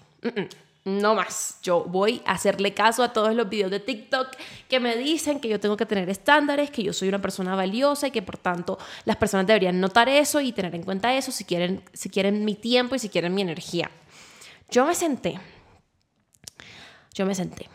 no 0.84 1.16
más. 1.16 1.58
Yo 1.64 1.82
voy 1.82 2.22
a 2.24 2.34
hacerle 2.34 2.74
caso 2.74 3.02
a 3.02 3.12
todos 3.12 3.34
los 3.34 3.48
videos 3.48 3.72
de 3.72 3.80
TikTok 3.80 4.28
que 4.68 4.78
me 4.78 4.96
dicen 4.96 5.40
que 5.40 5.48
yo 5.48 5.58
tengo 5.58 5.76
que 5.76 5.84
tener 5.84 6.08
estándares, 6.08 6.70
que 6.70 6.84
yo 6.84 6.92
soy 6.92 7.08
una 7.08 7.20
persona 7.20 7.56
valiosa 7.56 8.06
y 8.06 8.12
que 8.12 8.22
por 8.22 8.36
tanto 8.38 8.78
las 9.04 9.16
personas 9.16 9.48
deberían 9.48 9.80
notar 9.80 10.08
eso 10.08 10.40
y 10.40 10.52
tener 10.52 10.76
en 10.76 10.84
cuenta 10.84 11.12
eso 11.12 11.32
si 11.32 11.44
quieren, 11.44 11.82
si 11.92 12.08
quieren 12.08 12.44
mi 12.44 12.54
tiempo 12.54 12.94
y 12.94 13.00
si 13.00 13.08
quieren 13.08 13.34
mi 13.34 13.42
energía. 13.42 13.90
Yo 14.70 14.86
me 14.86 14.94
senté. 14.94 15.40
Yo 17.14 17.26
me 17.26 17.34
senté 17.34 17.68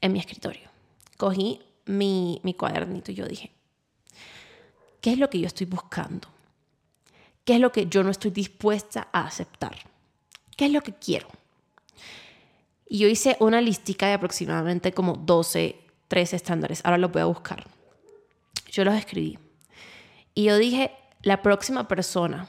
en 0.00 0.12
mi 0.12 0.18
escritorio. 0.18 0.68
Cogí 1.16 1.60
mi, 1.84 2.40
mi 2.42 2.54
cuadernito 2.54 3.12
y 3.12 3.14
yo 3.14 3.26
dije, 3.26 3.52
¿qué 5.00 5.12
es 5.12 5.18
lo 5.18 5.30
que 5.30 5.38
yo 5.38 5.46
estoy 5.46 5.66
buscando? 5.68 6.33
¿Qué 7.44 7.54
es 7.54 7.60
lo 7.60 7.72
que 7.72 7.86
yo 7.86 8.02
no 8.02 8.10
estoy 8.10 8.30
dispuesta 8.30 9.08
a 9.12 9.26
aceptar? 9.26 9.76
¿Qué 10.56 10.66
es 10.66 10.72
lo 10.72 10.80
que 10.80 10.94
quiero? 10.94 11.28
Y 12.86 12.98
yo 12.98 13.08
hice 13.08 13.36
una 13.40 13.60
listica 13.60 14.06
de 14.06 14.14
aproximadamente 14.14 14.92
como 14.92 15.14
12, 15.14 15.76
13 16.08 16.36
estándares. 16.36 16.80
Ahora 16.84 16.98
los 16.98 17.12
voy 17.12 17.22
a 17.22 17.26
buscar. 17.26 17.66
Yo 18.70 18.84
los 18.84 18.94
escribí. 18.94 19.38
Y 20.34 20.44
yo 20.44 20.56
dije, 20.56 20.92
la 21.22 21.42
próxima 21.42 21.86
persona 21.86 22.48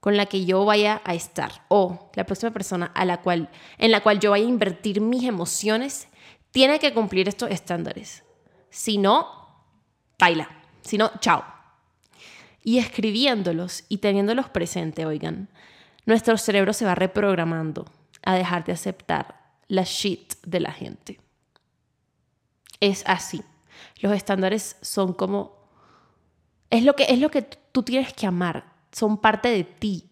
con 0.00 0.16
la 0.16 0.26
que 0.26 0.44
yo 0.44 0.64
vaya 0.64 1.00
a 1.04 1.14
estar 1.14 1.64
o 1.68 2.10
la 2.14 2.24
próxima 2.24 2.52
persona 2.52 2.92
a 2.94 3.04
la 3.04 3.22
cual, 3.22 3.50
en 3.78 3.90
la 3.90 4.02
cual 4.02 4.20
yo 4.20 4.30
vaya 4.30 4.44
a 4.44 4.48
invertir 4.48 5.00
mis 5.00 5.24
emociones 5.24 6.08
tiene 6.52 6.78
que 6.78 6.94
cumplir 6.94 7.28
estos 7.28 7.50
estándares. 7.50 8.22
Si 8.70 8.98
no, 8.98 9.26
baila. 10.18 10.48
Si 10.82 10.98
no, 10.98 11.10
chao 11.20 11.55
y 12.66 12.78
escribiéndolos 12.78 13.84
y 13.88 13.98
teniéndolos 13.98 14.48
presente, 14.48 15.06
oigan, 15.06 15.48
nuestro 16.04 16.36
cerebro 16.36 16.72
se 16.72 16.84
va 16.84 16.96
reprogramando 16.96 17.86
a 18.24 18.34
dejar 18.34 18.64
de 18.64 18.72
aceptar 18.72 19.40
la 19.68 19.84
shit 19.84 20.34
de 20.44 20.58
la 20.58 20.72
gente. 20.72 21.20
Es 22.80 23.04
así. 23.06 23.40
Los 24.00 24.12
estándares 24.12 24.78
son 24.80 25.12
como 25.12 25.70
es 26.68 26.82
lo 26.82 26.96
que 26.96 27.04
es 27.04 27.20
lo 27.20 27.30
que 27.30 27.42
tú 27.42 27.84
tienes 27.84 28.12
que 28.12 28.26
amar, 28.26 28.72
son 28.90 29.18
parte 29.18 29.48
de 29.48 29.62
ti. 29.62 30.10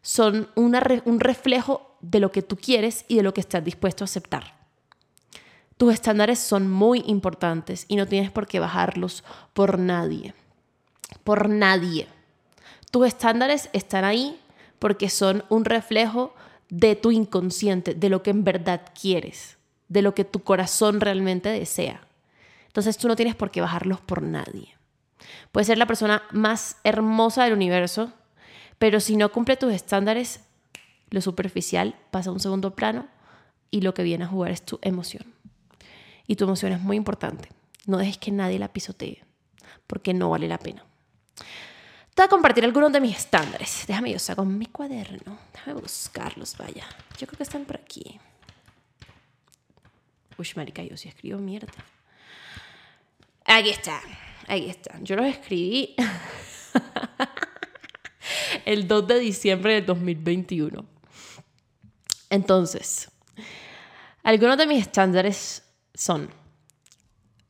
Son 0.00 0.48
un 0.54 1.20
reflejo 1.20 1.98
de 2.00 2.20
lo 2.20 2.32
que 2.32 2.40
tú 2.40 2.56
quieres 2.56 3.04
y 3.08 3.16
de 3.16 3.22
lo 3.22 3.34
que 3.34 3.42
estás 3.42 3.62
dispuesto 3.62 4.04
a 4.04 4.06
aceptar. 4.06 4.54
Tus 5.76 5.92
estándares 5.92 6.38
son 6.38 6.70
muy 6.70 7.04
importantes 7.06 7.84
y 7.88 7.96
no 7.96 8.06
tienes 8.06 8.30
por 8.30 8.46
qué 8.46 8.58
bajarlos 8.58 9.22
por 9.52 9.78
nadie 9.78 10.32
por 11.24 11.48
nadie. 11.48 12.08
Tus 12.90 13.06
estándares 13.06 13.70
están 13.72 14.04
ahí 14.04 14.40
porque 14.78 15.08
son 15.08 15.44
un 15.48 15.64
reflejo 15.64 16.34
de 16.68 16.96
tu 16.96 17.10
inconsciente, 17.10 17.94
de 17.94 18.08
lo 18.08 18.22
que 18.22 18.30
en 18.30 18.44
verdad 18.44 18.82
quieres, 19.00 19.58
de 19.88 20.02
lo 20.02 20.14
que 20.14 20.24
tu 20.24 20.40
corazón 20.40 21.00
realmente 21.00 21.48
desea. 21.48 22.00
Entonces 22.66 22.96
tú 22.96 23.08
no 23.08 23.16
tienes 23.16 23.34
por 23.34 23.50
qué 23.50 23.60
bajarlos 23.60 24.00
por 24.00 24.22
nadie. 24.22 24.76
Puedes 25.52 25.66
ser 25.66 25.78
la 25.78 25.86
persona 25.86 26.22
más 26.30 26.76
hermosa 26.84 27.44
del 27.44 27.52
universo, 27.52 28.12
pero 28.78 29.00
si 29.00 29.16
no 29.16 29.32
cumple 29.32 29.56
tus 29.56 29.72
estándares, 29.72 30.40
lo 31.10 31.20
superficial 31.20 31.96
pasa 32.10 32.30
a 32.30 32.32
un 32.32 32.40
segundo 32.40 32.74
plano 32.74 33.08
y 33.70 33.82
lo 33.82 33.94
que 33.94 34.04
viene 34.04 34.24
a 34.24 34.28
jugar 34.28 34.52
es 34.52 34.62
tu 34.62 34.78
emoción. 34.82 35.24
Y 36.26 36.36
tu 36.36 36.44
emoción 36.44 36.72
es 36.72 36.80
muy 36.80 36.96
importante. 36.96 37.48
No 37.86 37.98
dejes 37.98 38.18
que 38.18 38.30
nadie 38.30 38.58
la 38.58 38.72
pisotee, 38.72 39.24
porque 39.86 40.14
no 40.14 40.30
vale 40.30 40.46
la 40.46 40.58
pena. 40.58 40.84
Te 41.36 42.22
voy 42.22 42.24
a 42.24 42.28
compartir 42.28 42.64
algunos 42.64 42.92
de 42.92 43.00
mis 43.00 43.16
estándares. 43.16 43.84
Déjame 43.86 44.12
yo 44.12 44.18
saco 44.18 44.44
mi 44.44 44.66
cuaderno. 44.66 45.38
Déjame 45.52 45.80
buscarlos, 45.80 46.56
vaya. 46.56 46.86
Yo 47.18 47.26
creo 47.26 47.36
que 47.36 47.42
están 47.42 47.64
por 47.64 47.76
aquí. 47.76 48.20
Uy, 50.36 50.48
marica, 50.56 50.82
yo 50.82 50.96
sí 50.96 51.08
escribo 51.08 51.38
mierda. 51.38 51.72
Aquí 53.44 53.70
está. 53.70 54.00
Ahí 54.46 54.68
está. 54.68 54.98
Yo 55.00 55.16
los 55.16 55.26
escribí 55.26 55.94
el 58.64 58.88
2 58.88 59.06
de 59.06 59.18
diciembre 59.18 59.74
del 59.74 59.86
2021. 59.86 60.84
Entonces, 62.30 63.10
Algunos 64.22 64.58
de 64.58 64.66
mis 64.66 64.82
estándares 64.82 65.62
son, 65.94 66.28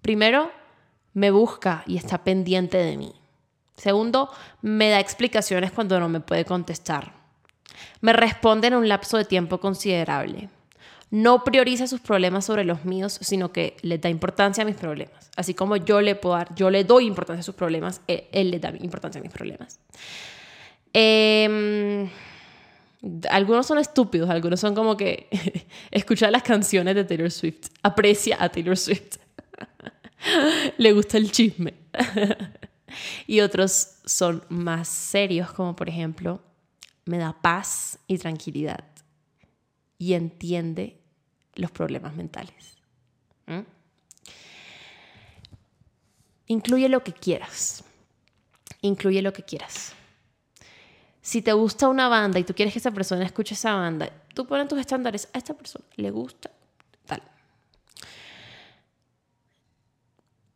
primero, 0.03 0.53
me 1.15 1.31
busca 1.33 1.83
y 1.87 1.97
está 1.97 2.23
pendiente 2.23 2.79
de 2.79 2.97
mí. 2.97 3.20
Segundo, 3.81 4.29
me 4.61 4.91
da 4.91 5.01
explicaciones 5.01 5.73
cuando 5.73 5.99
no 5.99 6.11
me 6.11 6.21
puede 6.21 6.45
contestar. 6.45 7.15
Me 8.03 8.13
responde 8.13 8.67
en 8.67 8.75
un 8.75 8.87
lapso 8.91 9.17
de 9.17 9.25
tiempo 9.25 9.59
considerable. 9.59 10.51
No 11.11 11.45
prioriza 11.45 11.87
sus 11.87 12.01
problemas 12.01 12.45
sobre 12.45 12.65
los 12.65 12.85
míos, 12.85 13.19
sino 13.23 13.53
que 13.53 13.79
le 13.81 13.97
da 13.97 14.11
importancia 14.11 14.65
a 14.65 14.67
mis 14.67 14.77
problemas. 14.77 15.31
Así 15.35 15.55
como 15.55 15.77
yo 15.77 16.03
le 16.03 16.15
puedo 16.15 16.37
dar, 16.37 16.55
yo 16.55 16.69
le 16.69 16.85
doy 16.85 17.07
importancia 17.07 17.41
a 17.41 17.43
sus 17.43 17.55
problemas, 17.55 18.03
él, 18.07 18.51
le 18.51 18.59
da 18.59 18.69
importancia 18.79 19.19
a 19.19 19.23
mis 19.23 19.33
problemas. 19.33 19.81
Em, 20.93 22.11
algunos 23.31 23.67
son 23.67 23.79
estúpidos, 23.79 24.29
algunos 24.29 24.61
son 24.61 24.75
como 24.75 24.99
que 24.99 25.27
escucha 25.91 26.31
las 26.31 26.43
canciones 26.43 26.95
de 26.95 27.05
Taylor 27.05 27.31
Swift, 27.31 27.69
aprecia 27.83 28.37
a 28.39 28.51
Taylor 28.51 28.77
Swift, 28.77 29.17
le 30.77 30.93
gusta 30.93 31.17
el 31.17 31.33
chisme. 31.33 31.73
y 33.27 33.41
otros 33.41 33.97
son 34.05 34.45
más 34.49 34.89
serios, 34.89 35.53
como 35.53 35.77
por 35.77 35.89
ejemplo, 35.89 36.41
me 37.05 37.19
da 37.19 37.37
paz 37.41 37.99
y 38.07 38.19
tranquilidad 38.19 38.85
y 39.99 40.15
entiende 40.15 41.01
los 41.55 41.71
problemas 41.71 42.15
mentales. 42.15 42.79
Incluye 46.47 46.89
lo 46.89 47.05
que 47.05 47.13
quieras. 47.13 47.85
Incluye 48.81 49.23
lo 49.23 49.33
que 49.33 49.45
quieras. 49.45 49.93
Si 51.23 51.43
te 51.43 51.53
gusta 51.53 51.89
una 51.89 52.09
banda 52.09 52.39
y 52.41 52.45
tú 52.45 52.55
quieres 52.55 52.73
que 52.73 52.79
esa 52.81 52.91
persona 52.91 53.25
escuche 53.25 53.55
esa 53.55 53.75
banda, 53.75 54.11
tú 54.35 54.47
pones 54.47 54.67
tus 54.67 54.81
estándares 54.81 55.29
a 55.33 55.39
esta 55.39 55.55
persona, 55.55 55.85
le 55.97 56.11
gusta, 56.11 56.51
tal. 57.07 57.23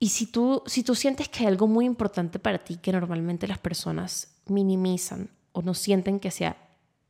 Y 0.04 0.10
si 0.10 0.26
tú, 0.26 0.62
si 0.66 0.82
tú 0.82 0.94
sientes 0.94 1.30
que 1.30 1.38
hay 1.38 1.46
algo 1.46 1.66
muy 1.66 1.86
importante 1.86 2.38
para 2.38 2.58
ti 2.58 2.76
que 2.76 2.92
normalmente 2.92 3.48
las 3.48 3.56
personas 3.56 4.36
minimizan 4.44 5.30
o 5.52 5.62
no 5.62 5.72
sienten 5.72 6.20
que 6.20 6.30
sea 6.30 6.58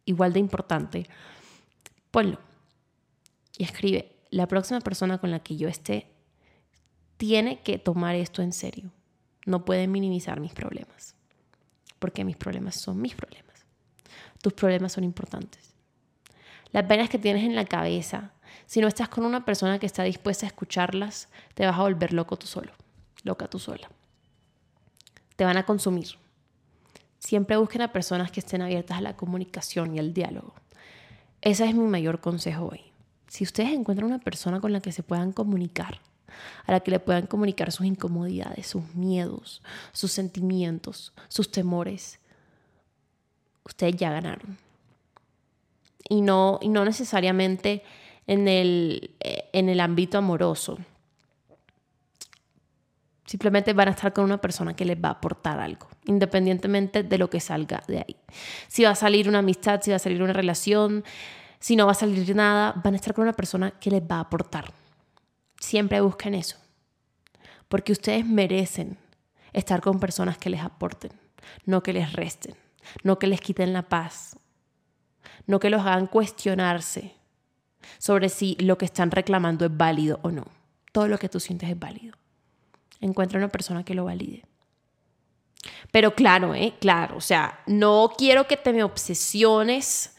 igual 0.05 0.33
de 0.33 0.39
importante, 0.39 1.09
ponlo 2.13 2.39
y 3.59 3.65
escribe, 3.65 4.13
la 4.31 4.47
próxima 4.47 4.79
persona 4.79 5.19
con 5.19 5.33
la 5.33 5.41
que 5.41 5.57
yo 5.57 5.67
esté 5.67 6.07
tiene 7.17 7.63
que 7.63 7.81
tomar 7.81 8.15
esto 8.15 8.43
en 8.43 8.53
serio. 8.53 8.93
No 9.45 9.65
puede 9.65 9.89
minimizar 9.89 10.39
mis 10.39 10.53
problemas, 10.53 11.17
porque 11.99 12.23
mis 12.23 12.37
problemas 12.37 12.77
son 12.77 13.03
mis 13.03 13.17
problemas. 13.17 13.67
Tus 14.41 14.53
problemas 14.53 14.93
son 14.93 15.03
importantes. 15.03 15.75
Las 16.71 16.85
penas 16.85 17.11
que 17.11 17.19
tienes 17.19 17.43
en 17.43 17.57
la 17.57 17.65
cabeza, 17.65 18.35
si 18.67 18.81
no 18.81 18.87
estás 18.87 19.09
con 19.09 19.25
una 19.25 19.45
persona 19.45 19.81
que 19.81 19.87
está 19.87 20.05
dispuesta 20.05 20.47
a 20.47 20.51
escucharlas, 20.51 21.29
te 21.55 21.67
vas 21.67 21.77
a 21.77 21.83
volver 21.83 22.13
loco 22.13 22.37
tú 22.37 22.47
solo, 22.47 22.71
loca 23.25 23.49
tú 23.49 23.59
sola. 23.59 23.91
Te 25.37 25.45
van 25.45 25.57
a 25.57 25.67
consumir. 25.67 26.07
Siempre 27.19 27.57
busquen 27.57 27.83
a 27.83 27.93
personas 27.93 28.31
que 28.31 28.41
estén 28.41 28.63
abiertas 28.63 28.99
a 28.99 29.01
la 29.01 29.17
comunicación 29.17 29.97
y 29.97 29.99
al 29.99 30.15
diálogo. 30.15 30.55
Ese 31.41 31.67
es 31.67 31.75
mi 31.75 31.85
mayor 31.87 32.21
consejo 32.21 32.67
hoy. 32.67 32.83
Si 33.29 33.43
ustedes 33.43 33.73
encuentran 33.73 34.09
una 34.09 34.21
persona 34.21 34.61
con 34.61 34.73
la 34.73 34.81
que 34.81 34.93
se 34.93 35.03
puedan 35.03 35.33
comunicar, 35.33 36.01
a 36.67 36.73
la 36.73 36.81
que 36.81 36.91
le 36.91 37.01
puedan 37.01 37.27
comunicar 37.27 37.73
sus 37.73 37.87
incomodidades, 37.87 38.67
sus 38.67 38.95
miedos, 38.95 39.63
sus 39.93 40.13
sentimientos, 40.13 41.13
sus 41.29 41.51
temores, 41.51 42.21
ustedes 43.65 43.97
ya 43.97 44.11
ganaron. 44.11 44.59
Y 46.09 46.21
no, 46.21 46.59
y 46.61 46.69
no 46.69 46.85
necesariamente 46.85 47.83
en 48.27 48.49
el, 48.49 49.15
eh, 49.21 49.49
en 49.53 49.69
el 49.69 49.81
ámbito 49.81 50.19
amoroso. 50.19 50.79
Simplemente 53.27 53.73
van 53.73 53.89
a 53.89 53.93
estar 53.93 54.13
con 54.13 54.25
una 54.25 54.39
persona 54.39 54.77
que 54.77 54.85
les 54.85 54.99
va 54.99 55.09
a 55.09 55.13
aportar 55.13 55.59
algo, 55.59 55.89
independientemente 56.05 57.03
de 57.03 57.19
lo 57.19 57.31
que 57.31 57.41
salga 57.41 57.83
de 57.89 57.99
ahí. 57.99 58.17
Si 58.69 58.85
va 58.85 58.91
a 58.91 58.95
salir 58.95 59.29
una 59.29 59.39
amistad, 59.39 59.81
si 59.83 59.91
va 59.91 59.97
a 59.97 60.01
salir 60.01 60.23
una 60.23 60.35
relación, 60.35 61.05
si 61.59 61.77
no 61.77 61.87
va 61.87 61.93
a 61.93 61.95
salir 61.95 62.37
nada, 62.37 62.75
van 62.85 62.93
a 62.93 62.97
estar 62.97 63.15
con 63.15 63.23
una 63.23 63.33
persona 63.33 63.71
que 63.71 63.91
les 63.91 64.03
va 64.03 64.17
a 64.17 64.21
aportar. 64.21 64.73
Siempre 65.59 66.03
busquen 66.03 66.35
eso, 66.35 66.59
porque 67.69 67.93
ustedes 67.93 68.27
merecen 68.27 68.99
estar 69.55 69.81
con 69.81 69.99
personas 69.99 70.37
que 70.37 70.51
les 70.51 70.61
aporten, 70.61 71.13
no 71.65 71.83
que 71.83 71.95
les 71.95 72.13
resten, 72.13 72.55
no 73.03 73.19
que 73.19 73.27
les 73.27 73.41
quiten 73.41 73.73
la 73.73 73.89
paz, 73.89 74.37
no 75.47 75.59
que 75.59 75.71
los 75.71 75.81
hagan 75.81 76.07
cuestionarse 76.07 77.15
sobre 77.99 78.29
si 78.29 78.57
lo 78.61 78.77
que 78.77 78.85
están 78.85 79.11
reclamando 79.11 79.65
es 79.65 79.75
válido 79.75 80.21
o 80.23 80.31
no. 80.31 80.45
Todo 80.93 81.09
lo 81.09 81.19
que 81.19 81.31
tú 81.31 81.41
sientes 81.41 81.71
es 81.71 81.79
válido. 81.79 82.17
Encuentra 83.01 83.39
una 83.39 83.49
persona 83.49 83.85
que 83.85 83.95
lo 83.95 84.05
valide. 84.05 84.45
Pero 85.91 86.15
claro, 86.15 86.55
¿eh? 86.55 86.75
Claro, 86.81 87.17
o 87.17 87.21
sea, 87.21 87.61
no 87.67 88.13
quiero 88.17 88.47
que 88.47 88.57
te 88.57 88.73
me 88.73 88.83
obsesiones 88.83 90.17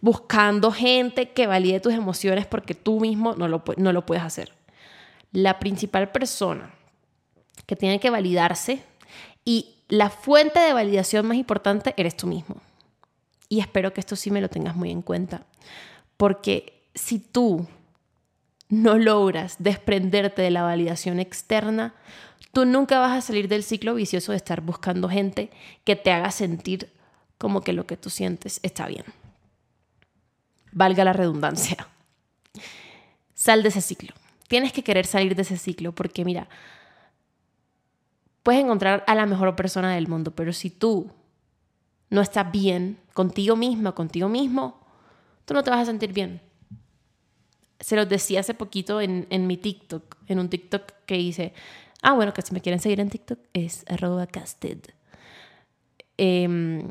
buscando 0.00 0.72
gente 0.72 1.30
que 1.30 1.46
valide 1.46 1.80
tus 1.80 1.94
emociones 1.94 2.46
porque 2.46 2.74
tú 2.74 3.00
mismo 3.00 3.34
no 3.34 3.48
lo, 3.48 3.62
no 3.76 3.92
lo 3.92 4.04
puedes 4.04 4.24
hacer. 4.24 4.52
La 5.30 5.58
principal 5.58 6.10
persona 6.10 6.74
que 7.66 7.76
tiene 7.76 8.00
que 8.00 8.10
validarse 8.10 8.82
y 9.44 9.76
la 9.88 10.10
fuente 10.10 10.60
de 10.60 10.72
validación 10.72 11.26
más 11.26 11.36
importante 11.36 11.94
eres 11.96 12.16
tú 12.16 12.26
mismo. 12.26 12.56
Y 13.48 13.60
espero 13.60 13.92
que 13.92 14.00
esto 14.00 14.16
sí 14.16 14.30
me 14.30 14.40
lo 14.40 14.48
tengas 14.48 14.74
muy 14.74 14.90
en 14.90 15.02
cuenta. 15.02 15.46
Porque 16.16 16.88
si 16.94 17.18
tú 17.18 17.66
no 18.72 18.98
logras 18.98 19.56
desprenderte 19.58 20.42
de 20.42 20.50
la 20.50 20.62
validación 20.62 21.20
externa, 21.20 21.94
tú 22.52 22.64
nunca 22.64 22.98
vas 22.98 23.16
a 23.16 23.20
salir 23.20 23.48
del 23.48 23.62
ciclo 23.62 23.94
vicioso 23.94 24.32
de 24.32 24.36
estar 24.36 24.60
buscando 24.60 25.08
gente 25.08 25.50
que 25.84 25.96
te 25.96 26.10
haga 26.10 26.30
sentir 26.30 26.90
como 27.38 27.60
que 27.60 27.72
lo 27.72 27.86
que 27.86 27.96
tú 27.96 28.10
sientes 28.10 28.60
está 28.62 28.86
bien 28.86 29.04
valga 30.72 31.04
la 31.04 31.12
redundancia. 31.12 31.86
Sal 33.34 33.62
de 33.62 33.68
ese 33.68 33.80
ciclo. 33.80 34.14
Tienes 34.48 34.72
que 34.72 34.82
querer 34.82 35.06
salir 35.06 35.36
de 35.36 35.42
ese 35.42 35.56
ciclo 35.56 35.92
porque 35.92 36.24
mira, 36.24 36.48
puedes 38.42 38.62
encontrar 38.62 39.04
a 39.06 39.14
la 39.14 39.26
mejor 39.26 39.54
persona 39.54 39.94
del 39.94 40.08
mundo, 40.08 40.32
pero 40.32 40.52
si 40.52 40.70
tú 40.70 41.10
no 42.10 42.20
estás 42.20 42.50
bien 42.50 42.98
contigo 43.14 43.56
misma, 43.56 43.92
contigo 43.92 44.28
mismo, 44.28 44.80
tú 45.44 45.54
no 45.54 45.62
te 45.62 45.70
vas 45.70 45.80
a 45.80 45.86
sentir 45.86 46.12
bien. 46.12 46.40
Se 47.82 47.96
los 47.96 48.08
decía 48.08 48.40
hace 48.40 48.54
poquito 48.54 49.00
en, 49.00 49.26
mi 49.46 49.56
TikTok, 49.56 50.16
en 50.28 50.38
un 50.38 50.48
TikTok 50.48 50.92
que 51.04 51.18
hice. 51.18 51.52
Ah, 52.00 52.12
bueno, 52.14 52.32
que 52.32 52.40
si 52.40 52.54
me 52.54 52.60
quieren 52.60 52.80
seguir 52.80 53.00
en 53.00 53.10
TikTok 53.10 53.38
es 53.52 53.84
arroba 53.88 54.26
casted. 54.26 54.78
Em, 56.16 56.88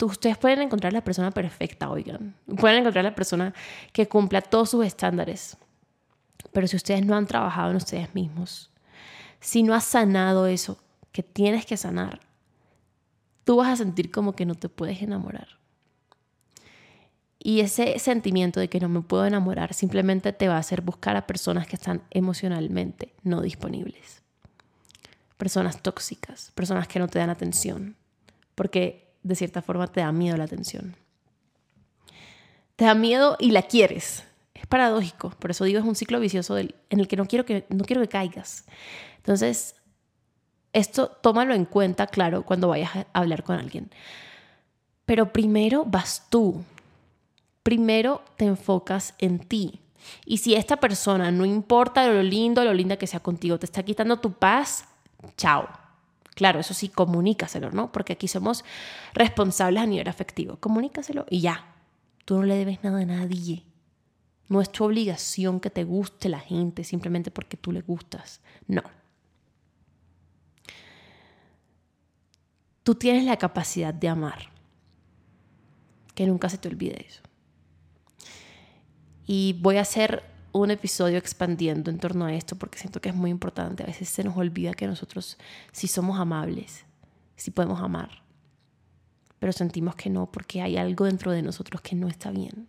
ustedes 0.00 0.38
pueden 0.38 0.62
encontrar 0.62 0.92
la 0.94 1.04
persona 1.04 1.30
perfecta, 1.30 1.90
oigan. 1.90 2.34
Pueden 2.58 2.78
encontrar 2.78 3.04
la 3.04 3.14
persona 3.14 3.54
que 3.92 4.08
cumpla 4.08 4.40
todos 4.40 4.70
sus 4.70 4.84
estándares. 4.86 5.58
Pero 6.52 6.66
si 6.66 6.76
ustedes 6.76 7.04
no 7.04 7.14
han 7.14 7.26
trabajado 7.26 7.70
en 7.70 7.76
ustedes 7.76 8.14
mismos, 8.14 8.70
si 9.38 9.62
no 9.62 9.74
has 9.74 9.84
sanado 9.84 10.46
eso 10.46 10.82
que 11.12 11.22
tienes 11.22 11.66
que 11.66 11.76
sanar, 11.76 12.20
tú 13.44 13.56
vas 13.56 13.68
a 13.68 13.76
sentir 13.76 14.10
como 14.10 14.34
que 14.34 14.46
no 14.46 14.54
te 14.54 14.70
puedes 14.70 15.02
enamorar. 15.02 15.61
Y 17.44 17.60
ese 17.60 17.98
sentimiento 17.98 18.60
de 18.60 18.68
que 18.68 18.78
no 18.78 18.88
me 18.88 19.00
puedo 19.00 19.26
enamorar 19.26 19.74
simplemente 19.74 20.32
te 20.32 20.46
va 20.46 20.54
a 20.54 20.58
hacer 20.58 20.80
buscar 20.80 21.16
a 21.16 21.26
personas 21.26 21.66
que 21.66 21.74
están 21.74 22.02
emocionalmente 22.10 23.14
no 23.24 23.40
disponibles. 23.40 24.22
Personas 25.38 25.82
tóxicas, 25.82 26.52
personas 26.54 26.86
que 26.86 27.00
no 27.00 27.08
te 27.08 27.18
dan 27.18 27.30
atención. 27.30 27.96
Porque 28.54 29.12
de 29.24 29.34
cierta 29.34 29.60
forma 29.60 29.88
te 29.88 30.00
da 30.00 30.12
miedo 30.12 30.36
la 30.36 30.44
atención. 30.44 30.94
Te 32.76 32.84
da 32.84 32.94
miedo 32.94 33.36
y 33.40 33.50
la 33.50 33.62
quieres. 33.62 34.22
Es 34.54 34.66
paradójico, 34.68 35.30
por 35.30 35.50
eso 35.50 35.64
digo 35.64 35.80
es 35.80 35.84
un 35.84 35.96
ciclo 35.96 36.20
vicioso 36.20 36.56
en 36.58 36.70
el 36.90 37.08
que 37.08 37.16
no 37.16 37.26
quiero 37.26 37.44
que, 37.44 37.66
no 37.70 37.84
quiero 37.84 38.02
que 38.02 38.08
caigas. 38.08 38.66
Entonces, 39.16 39.74
esto 40.72 41.08
tómalo 41.08 41.54
en 41.54 41.64
cuenta, 41.64 42.06
claro, 42.06 42.44
cuando 42.44 42.68
vayas 42.68 42.94
a 42.94 43.06
hablar 43.12 43.42
con 43.42 43.58
alguien. 43.58 43.90
Pero 45.04 45.32
primero 45.32 45.84
vas 45.84 46.26
tú. 46.30 46.64
Primero 47.62 48.22
te 48.36 48.44
enfocas 48.44 49.14
en 49.18 49.38
ti. 49.38 49.80
Y 50.26 50.38
si 50.38 50.54
esta 50.54 50.78
persona, 50.78 51.30
no 51.30 51.44
importa 51.44 52.06
lo 52.08 52.22
lindo, 52.22 52.64
lo 52.64 52.74
linda 52.74 52.96
que 52.96 53.06
sea 53.06 53.20
contigo, 53.20 53.58
te 53.58 53.66
está 53.66 53.82
quitando 53.84 54.18
tu 54.18 54.32
paz, 54.32 54.86
chao 55.36 55.68
Claro, 56.34 56.60
eso 56.60 56.74
sí, 56.74 56.88
comunícaselo, 56.88 57.70
¿no? 57.70 57.92
Porque 57.92 58.14
aquí 58.14 58.26
somos 58.26 58.64
responsables 59.12 59.82
a 59.82 59.86
nivel 59.86 60.08
afectivo. 60.08 60.56
Comunícaselo 60.56 61.26
y 61.28 61.40
ya. 61.40 61.74
Tú 62.24 62.36
no 62.36 62.44
le 62.44 62.56
debes 62.56 62.82
nada 62.82 63.00
a 63.00 63.04
nadie. 63.04 63.64
No 64.48 64.60
es 64.60 64.70
tu 64.70 64.84
obligación 64.84 65.60
que 65.60 65.70
te 65.70 65.84
guste 65.84 66.28
la 66.28 66.40
gente 66.40 66.84
simplemente 66.84 67.30
porque 67.30 67.56
tú 67.56 67.72
le 67.72 67.82
gustas. 67.82 68.40
No. 68.66 68.82
Tú 72.82 72.94
tienes 72.94 73.24
la 73.24 73.36
capacidad 73.36 73.92
de 73.92 74.08
amar. 74.08 74.50
Que 76.14 76.26
nunca 76.26 76.48
se 76.48 76.58
te 76.58 76.68
olvide 76.68 77.06
eso. 77.06 77.22
Y 79.26 79.58
voy 79.60 79.76
a 79.76 79.82
hacer 79.82 80.22
un 80.52 80.70
episodio 80.70 81.18
expandiendo 81.18 81.90
en 81.90 81.98
torno 81.98 82.26
a 82.26 82.34
esto 82.34 82.56
porque 82.56 82.78
siento 82.78 83.00
que 83.00 83.08
es 83.08 83.14
muy 83.14 83.30
importante. 83.30 83.82
A 83.82 83.86
veces 83.86 84.08
se 84.08 84.22
nos 84.22 84.36
olvida 84.36 84.74
que 84.74 84.86
nosotros 84.86 85.38
sí 85.72 85.88
somos 85.88 86.18
amables, 86.20 86.84
sí 87.36 87.50
podemos 87.50 87.80
amar, 87.80 88.22
pero 89.38 89.52
sentimos 89.52 89.94
que 89.96 90.10
no 90.10 90.30
porque 90.30 90.62
hay 90.62 90.76
algo 90.76 91.06
dentro 91.06 91.32
de 91.32 91.42
nosotros 91.42 91.80
que 91.80 91.96
no 91.96 92.08
está 92.08 92.30
bien. 92.30 92.68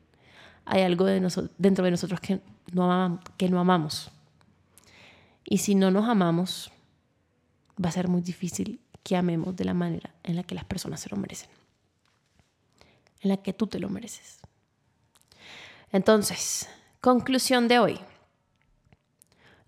Hay 0.65 0.81
algo 0.81 1.05
dentro 1.05 1.83
de 1.83 1.91
nosotros 1.91 2.19
que 2.21 2.39
no, 2.71 3.19
que 3.37 3.49
no 3.49 3.59
amamos. 3.59 4.11
Y 5.43 5.57
si 5.57 5.75
no 5.75 5.91
nos 5.91 6.07
amamos, 6.07 6.71
va 7.83 7.89
a 7.89 7.91
ser 7.91 8.07
muy 8.07 8.21
difícil 8.21 8.79
que 9.03 9.17
amemos 9.17 9.55
de 9.55 9.65
la 9.65 9.73
manera 9.73 10.15
en 10.23 10.37
la 10.37 10.43
que 10.43 10.55
las 10.55 10.63
personas 10.63 11.01
se 11.01 11.09
lo 11.09 11.17
merecen, 11.17 11.49
en 13.21 13.29
la 13.29 13.37
que 13.37 13.51
tú 13.51 13.67
te 13.67 13.79
lo 13.79 13.89
mereces. 13.89 14.39
Entonces, 15.93 16.67
conclusión 16.99 17.67
de 17.69 17.79
hoy. 17.79 17.99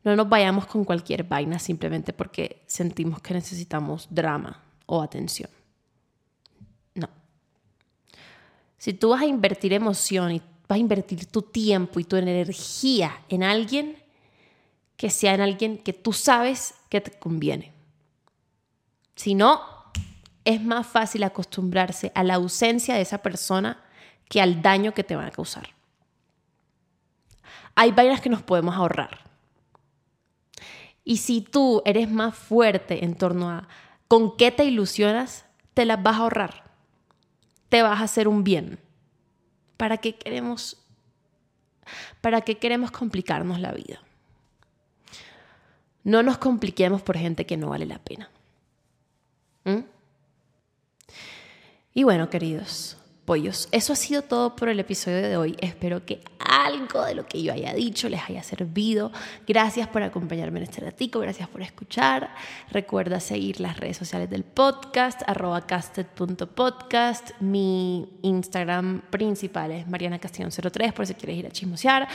No 0.04 0.16
nos 0.16 0.28
vayamos 0.28 0.66
con 0.66 0.84
cualquier 0.84 1.24
vaina 1.24 1.60
simplemente 1.60 2.14
porque 2.14 2.64
sentimos 2.68 3.22
que 3.22 3.34
necesitamos 3.34 4.08
drama 4.10 4.62
o 4.88 5.02
atención. 5.02 5.50
No. 6.96 7.10
Si 8.78 8.94
tú 8.94 9.10
vas 9.10 9.22
a 9.22 9.26
invertir 9.26 9.72
emoción 9.74 10.32
y 10.32 10.42
vas 10.68 10.76
a 10.76 10.80
invertir 10.80 11.28
tu 11.28 11.44
tiempo 11.44 12.00
y 12.00 12.04
tu 12.04 12.16
energía 12.16 13.22
en 13.30 13.44
alguien, 13.44 13.98
que 14.98 15.10
sea 15.10 15.36
en 15.36 15.42
alguien 15.42 15.78
que 15.78 15.94
tú 15.94 16.12
sabes 16.12 16.74
que 16.90 17.02
te 17.02 17.12
conviene. 17.12 17.72
Si 19.16 19.36
no, 19.36 19.62
es 20.44 20.62
más 20.62 20.88
fácil 20.88 21.24
acostumbrarse 21.24 22.12
a 22.16 22.24
la 22.24 22.36
ausencia 22.36 22.96
de 22.96 23.02
esa 23.02 23.20
persona 23.20 23.84
que 24.28 24.42
al 24.42 24.62
daño 24.62 24.94
que 24.94 25.04
te 25.04 25.16
van 25.16 25.28
a 25.28 25.32
causar. 25.32 25.75
Hay 27.76 27.92
vainas 27.92 28.22
que 28.22 28.30
nos 28.30 28.42
podemos 28.42 28.76
ahorrar. 28.76 29.20
Y 31.04 31.18
si 31.18 31.42
tú 31.42 31.82
eres 31.86 32.10
más 32.10 32.36
fuerte 32.36 33.06
en 33.06 33.16
torno 33.16 33.50
a 33.50 33.68
con 34.08 34.38
qué 34.38 34.52
te 34.52 34.66
ilusionas, 34.66 35.46
te 35.74 35.86
las 35.86 36.02
vas 36.02 36.16
a 36.16 36.20
ahorrar. 36.20 36.64
Te 37.70 37.82
vas 37.84 38.00
a 38.00 38.06
hacer 38.06 38.28
un 38.28 38.44
bien. 38.44 38.80
¿Para 39.78 39.98
qué 39.98 40.16
queremos 40.16 40.82
para 42.22 42.42
qué 42.42 42.58
queremos 42.58 42.90
complicarnos 42.90 43.60
la 43.60 43.72
vida? 43.72 44.02
No 46.04 46.24
nos 46.24 46.38
compliquemos 46.40 47.02
por 47.02 47.18
gente 47.18 47.46
que 47.46 47.58
no 47.58 47.70
vale 47.70 47.86
la 47.86 48.00
pena. 48.00 48.30
¿Mm? 49.66 49.82
Y 51.94 52.04
bueno, 52.04 52.30
queridos, 52.30 52.98
pollos. 53.26 53.68
Eso 53.72 53.94
ha 53.94 53.96
sido 53.96 54.22
todo 54.22 54.56
por 54.56 54.70
el 54.70 54.80
episodio 54.80 55.22
de 55.22 55.36
hoy. 55.36 55.58
Espero 55.60 56.06
que 56.06 56.22
algo 56.40 57.04
de 57.04 57.16
lo 57.16 57.26
que 57.26 57.42
yo 57.42 57.52
haya 57.52 57.74
dicho 57.74 58.08
les 58.08 58.22
haya 58.30 58.44
servido. 58.44 59.12
Gracias 59.48 59.88
por 59.88 60.04
acompañarme 60.04 60.60
en 60.60 60.64
este 60.64 60.82
ratico, 60.82 61.20
gracias 61.20 61.50
por 61.50 61.62
escuchar. 61.62 62.34
Recuerda 62.72 63.20
seguir 63.20 63.60
las 63.60 63.78
redes 63.80 63.98
sociales 63.98 64.30
del 64.30 64.44
podcast, 64.44 65.22
arroba 65.28 65.66
casted.podcast. 65.66 67.32
Mi 67.40 68.08
Instagram 68.22 69.02
principal 69.10 69.72
es 69.72 69.88
Mariana 69.88 70.22
Castellón03 70.22 70.94
por 70.94 71.08
si 71.08 71.16
quieres 71.16 71.38
ir 71.38 71.48
a 71.48 71.52
chismosear 71.52 72.08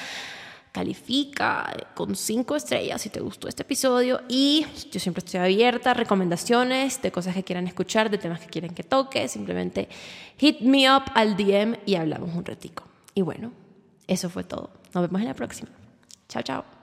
califica 0.73 1.73
con 1.95 2.15
cinco 2.15 2.57
estrellas 2.57 3.03
si 3.03 3.11
te 3.11 3.21
gustó 3.21 3.49
este 3.49 3.63
episodio 3.63 4.23
y 4.29 4.67
yo 4.91 5.01
siempre 5.01 5.25
estoy 5.25 5.41
abierta 5.41 5.91
a 5.91 5.95
recomendaciones 5.95 7.03
de 7.03 7.11
cosas 7.11 7.35
que 7.35 7.43
quieran 7.43 7.67
escuchar, 7.67 8.11
de 8.11 8.19
temas 8.19 8.41
que 8.41 8.47
quieren 8.47 8.75
que 8.75 8.83
toque, 8.83 9.29
simplemente 9.29 9.89
hit 10.39 10.61
me 10.61 10.95
up 10.95 11.05
al 11.15 11.37
DM 11.37 11.79
y 11.87 11.97
hablamos 11.97 12.35
un 12.35 12.45
ratico. 12.45 12.85
Y 13.15 13.23
bueno, 13.23 13.53
eso 14.07 14.31
fue 14.31 14.45
todo. 14.45 14.71
Nos 14.95 15.03
vemos 15.03 15.21
en 15.21 15.29
la 15.29 15.35
próxima. 15.35 15.71
Chao, 16.29 16.43
chao. 16.43 16.80